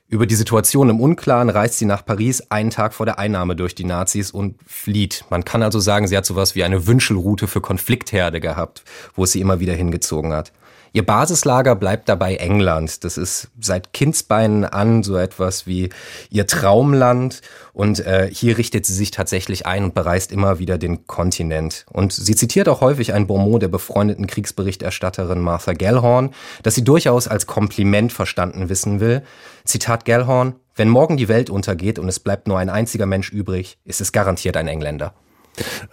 Über 0.07 0.25
die 0.25 0.35
Situation 0.35 0.89
im 0.89 0.99
Unklaren 0.99 1.49
reist 1.49 1.77
sie 1.77 1.85
nach 1.85 2.03
Paris 2.03 2.41
einen 2.49 2.71
Tag 2.71 2.95
vor 2.95 3.05
der 3.05 3.19
Einnahme 3.19 3.55
durch 3.55 3.75
die 3.75 3.83
Nazis 3.83 4.31
und 4.31 4.55
flieht. 4.65 5.23
Man 5.29 5.45
kann 5.45 5.61
also 5.61 5.79
sagen, 5.79 6.07
sie 6.07 6.17
hat 6.17 6.25
sowas 6.25 6.55
wie 6.55 6.63
eine 6.63 6.87
Wünschelroute 6.87 7.47
für 7.47 7.61
Konfliktherde 7.61 8.39
gehabt, 8.39 8.83
wo 9.13 9.25
es 9.25 9.33
sie 9.33 9.41
immer 9.41 9.59
wieder 9.59 9.73
hingezogen 9.73 10.33
hat. 10.33 10.51
Ihr 10.91 11.05
Basislager 11.05 11.75
bleibt 11.75 12.09
dabei 12.09 12.35
England. 12.35 13.03
Das 13.03 13.17
ist 13.17 13.49
seit 13.59 13.93
Kindsbeinen 13.93 14.65
an 14.65 15.03
so 15.03 15.17
etwas 15.17 15.67
wie 15.67 15.89
ihr 16.29 16.47
Traumland. 16.47 17.41
Und 17.73 17.99
äh, 18.05 18.29
hier 18.31 18.57
richtet 18.57 18.85
sie 18.85 18.93
sich 18.93 19.11
tatsächlich 19.11 19.65
ein 19.65 19.83
und 19.83 19.93
bereist 19.93 20.31
immer 20.31 20.59
wieder 20.59 20.77
den 20.77 21.05
Kontinent. 21.07 21.85
Und 21.91 22.11
sie 22.11 22.35
zitiert 22.35 22.67
auch 22.67 22.81
häufig 22.81 23.13
ein 23.13 23.27
Bonmot 23.27 23.61
der 23.61 23.67
befreundeten 23.67 24.27
Kriegsberichterstatterin 24.27 25.39
Martha 25.39 25.73
Gellhorn, 25.73 26.31
das 26.63 26.75
sie 26.75 26.83
durchaus 26.83 27.27
als 27.27 27.47
Kompliment 27.47 28.11
verstanden 28.11 28.69
wissen 28.69 28.99
will. 28.99 29.21
Zitat 29.63 30.05
Gellhorn, 30.05 30.55
wenn 30.75 30.89
morgen 30.89 31.17
die 31.17 31.27
Welt 31.27 31.49
untergeht 31.49 31.99
und 31.99 32.09
es 32.09 32.19
bleibt 32.19 32.47
nur 32.47 32.57
ein 32.57 32.69
einziger 32.69 33.05
Mensch 33.05 33.31
übrig, 33.31 33.77
ist 33.85 34.01
es 34.01 34.11
garantiert 34.11 34.57
ein 34.57 34.67
Engländer. 34.67 35.13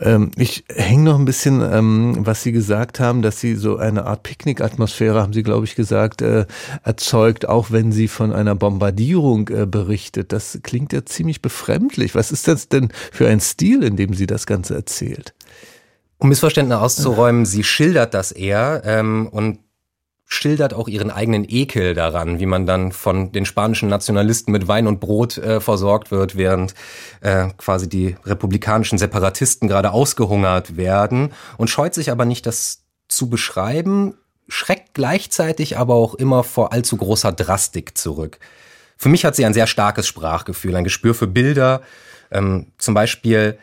Ähm, 0.01 0.31
ich 0.37 0.65
hänge 0.75 1.05
noch 1.05 1.19
ein 1.19 1.25
bisschen, 1.25 1.61
ähm, 1.61 2.17
was 2.21 2.43
Sie 2.43 2.53
gesagt 2.53 3.01
haben, 3.01 3.23
dass 3.23 3.41
Sie 3.41 3.55
so 3.55 3.77
eine 3.77 4.07
Art 4.07 4.23
Picknick-Atmosphäre, 4.23 5.21
haben 5.23 5.33
Sie, 5.33 5.43
glaube 5.43 5.65
ich, 5.65 5.75
gesagt, 5.75 6.23
äh, 6.23 6.47
erzeugt, 6.83 7.49
auch 7.49 7.71
wenn 7.71 7.93
sie 7.93 8.09
von 8.09 8.33
einer 8.33 8.55
Bombardierung 8.55 9.49
äh, 9.49 9.67
berichtet. 9.67 10.33
Das 10.33 10.59
klingt 10.63 10.93
ja 10.93 11.05
ziemlich 11.05 11.43
befremdlich. 11.43 12.15
Was 12.15 12.33
ist 12.33 12.49
das 12.49 12.69
denn 12.69 12.91
für 13.13 13.29
ein 13.29 13.41
Stil, 13.41 13.83
in 13.83 13.97
dem 13.97 14.15
sie 14.15 14.27
das 14.27 14.47
Ganze 14.47 14.75
erzählt? 14.75 15.35
Um 16.19 16.29
Missverständnisse 16.29 16.81
auszuräumen, 16.81 17.45
sie 17.45 17.63
schildert 17.63 18.15
das 18.15 18.33
eher 18.33 18.83
ähm, 18.85 19.29
und 19.31 19.59
schildert 20.29 20.75
auch 20.75 20.89
ihren 20.89 21.11
eigenen 21.11 21.47
Ekel 21.49 21.95
daran, 21.95 22.41
wie 22.41 22.47
man 22.47 22.67
dann 22.67 22.91
von 22.91 23.31
den 23.31 23.47
spanischen 23.47 23.89
Nationalisten 23.89 24.51
mit 24.51 24.67
Wein 24.67 24.89
und 24.89 24.99
Brot 24.99 25.39
äh, 25.39 25.61
versorgt 25.61 26.11
wird, 26.11 26.37
während 26.37 26.75
äh, 27.21 27.49
quasi 27.57 27.89
die 27.89 28.17
republikanischen 28.25 28.99
Separatisten 28.99 29.69
gerade 29.69 29.93
ausgehungert 29.93 30.77
werden 30.77 31.33
und 31.59 31.71
scheut 31.71 31.95
sich 31.95 32.11
aber 32.11 32.25
nicht, 32.25 32.45
das 32.45 32.83
zu 33.09 33.31
beschreiben, 33.31 34.15
schreckt 34.49 34.95
gleichzeitig 34.95 35.79
aber 35.79 35.95
auch 35.95 36.15
immer 36.15 36.43
vor 36.43 36.73
allzu 36.73 36.97
großer 36.97 37.31
Drastik 37.31 37.97
zurück. 37.97 38.39
Für 38.97 39.09
mich 39.09 39.25
hat 39.25 39.37
sie 39.37 39.45
ein 39.45 39.55
sehr 39.55 39.69
starkes 39.69 40.09
Sprachgefühl, 40.09 40.75
ein 40.75 40.85
Gespür 40.85 41.15
für 41.15 41.29
Bilder, 41.29 41.83
ähm, 42.33 42.73
zum 42.79 42.95
Beispiel 42.95 43.59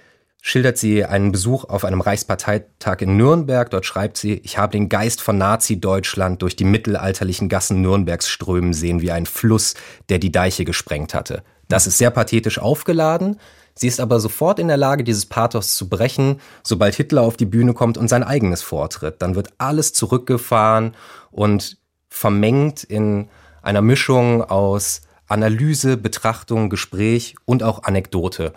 schildert 0.45 0.77
sie 0.77 1.05
einen 1.05 1.31
Besuch 1.31 1.63
auf 1.63 1.85
einem 1.85 2.01
Reichsparteitag 2.01 2.97
in 2.99 3.15
Nürnberg. 3.15 3.69
Dort 3.69 3.85
schreibt 3.85 4.17
sie, 4.17 4.33
ich 4.43 4.57
habe 4.57 4.73
den 4.73 4.89
Geist 4.89 5.21
von 5.21 5.37
Nazi-Deutschland 5.37 6.41
durch 6.41 6.57
die 6.57 6.65
mittelalterlichen 6.65 7.47
Gassen 7.47 7.81
Nürnbergs 7.81 8.27
strömen 8.27 8.73
sehen, 8.73 8.99
wie 8.99 9.13
ein 9.13 9.25
Fluss, 9.25 9.73
der 10.09 10.19
die 10.19 10.33
Deiche 10.33 10.65
gesprengt 10.65 11.13
hatte. 11.13 11.43
Das 11.69 11.87
ist 11.87 11.97
sehr 11.97 12.11
pathetisch 12.11 12.59
aufgeladen. 12.59 13.39
Sie 13.73 13.87
ist 13.87 14.01
aber 14.01 14.19
sofort 14.19 14.59
in 14.59 14.67
der 14.67 14.75
Lage, 14.75 15.05
dieses 15.05 15.25
Pathos 15.25 15.75
zu 15.75 15.87
brechen, 15.87 16.41
sobald 16.61 16.93
Hitler 16.93 17.21
auf 17.21 17.37
die 17.37 17.45
Bühne 17.45 17.73
kommt 17.73 17.97
und 17.97 18.09
sein 18.09 18.23
eigenes 18.23 18.61
vortritt. 18.61 19.21
Dann 19.21 19.35
wird 19.35 19.53
alles 19.59 19.93
zurückgefahren 19.93 20.93
und 21.31 21.77
vermengt 22.09 22.83
in 22.83 23.29
einer 23.61 23.81
Mischung 23.81 24.43
aus 24.43 25.03
Analyse, 25.25 25.95
Betrachtung, 25.95 26.69
Gespräch 26.69 27.35
und 27.45 27.63
auch 27.63 27.83
Anekdote. 27.83 28.51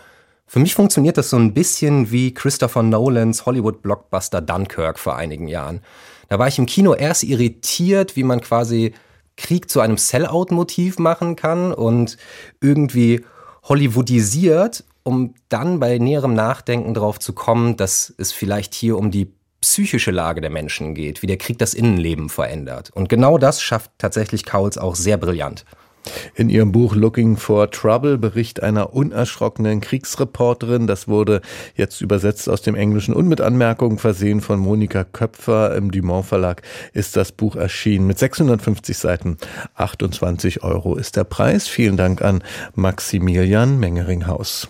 Für 0.46 0.60
mich 0.60 0.74
funktioniert 0.74 1.18
das 1.18 1.30
so 1.30 1.36
ein 1.36 1.54
bisschen 1.54 2.12
wie 2.12 2.32
Christopher 2.32 2.82
Nolans 2.82 3.46
Hollywood-Blockbuster 3.46 4.40
Dunkirk 4.40 4.98
vor 4.98 5.16
einigen 5.16 5.48
Jahren. 5.48 5.80
Da 6.28 6.38
war 6.38 6.46
ich 6.46 6.58
im 6.58 6.66
Kino 6.66 6.94
erst 6.94 7.24
irritiert, 7.24 8.14
wie 8.14 8.22
man 8.22 8.40
quasi 8.40 8.94
Krieg 9.36 9.68
zu 9.68 9.80
einem 9.80 9.98
Sellout-Motiv 9.98 10.98
machen 10.98 11.36
kann 11.36 11.72
und 11.72 12.16
irgendwie 12.60 13.24
Hollywoodisiert, 13.64 14.84
um 15.02 15.34
dann 15.48 15.80
bei 15.80 15.98
näherem 15.98 16.34
Nachdenken 16.34 16.94
darauf 16.94 17.18
zu 17.18 17.32
kommen, 17.32 17.76
dass 17.76 18.14
es 18.16 18.32
vielleicht 18.32 18.74
hier 18.74 18.96
um 18.96 19.10
die 19.10 19.32
psychische 19.60 20.12
Lage 20.12 20.40
der 20.40 20.50
Menschen 20.50 20.94
geht, 20.94 21.22
wie 21.22 21.26
der 21.26 21.38
Krieg 21.38 21.58
das 21.58 21.74
Innenleben 21.74 22.28
verändert. 22.28 22.90
Und 22.94 23.08
genau 23.08 23.36
das 23.36 23.60
schafft 23.60 23.90
tatsächlich 23.98 24.44
Cowles 24.44 24.78
auch 24.78 24.94
sehr 24.94 25.16
brillant. 25.16 25.64
In 26.34 26.48
ihrem 26.48 26.72
Buch 26.72 26.94
Looking 26.94 27.36
for 27.36 27.70
Trouble 27.70 28.18
bericht 28.18 28.62
einer 28.62 28.92
unerschrockenen 28.92 29.80
Kriegsreporterin. 29.80 30.86
Das 30.86 31.08
wurde 31.08 31.40
jetzt 31.74 32.00
übersetzt 32.00 32.48
aus 32.48 32.62
dem 32.62 32.74
Englischen 32.74 33.14
und 33.14 33.28
mit 33.28 33.40
Anmerkungen 33.40 33.98
versehen 33.98 34.40
von 34.40 34.58
Monika 34.58 35.04
Köpfer. 35.04 35.74
Im 35.74 35.90
Dumont 35.90 36.26
Verlag 36.26 36.62
ist 36.92 37.16
das 37.16 37.32
Buch 37.32 37.56
erschienen 37.56 38.06
mit 38.06 38.18
650 38.18 38.96
Seiten. 38.96 39.36
28 39.74 40.62
Euro 40.62 40.96
ist 40.96 41.16
der 41.16 41.24
Preis. 41.24 41.68
Vielen 41.68 41.96
Dank 41.96 42.22
an 42.22 42.42
Maximilian 42.74 43.78
Mengeringhaus. 43.78 44.68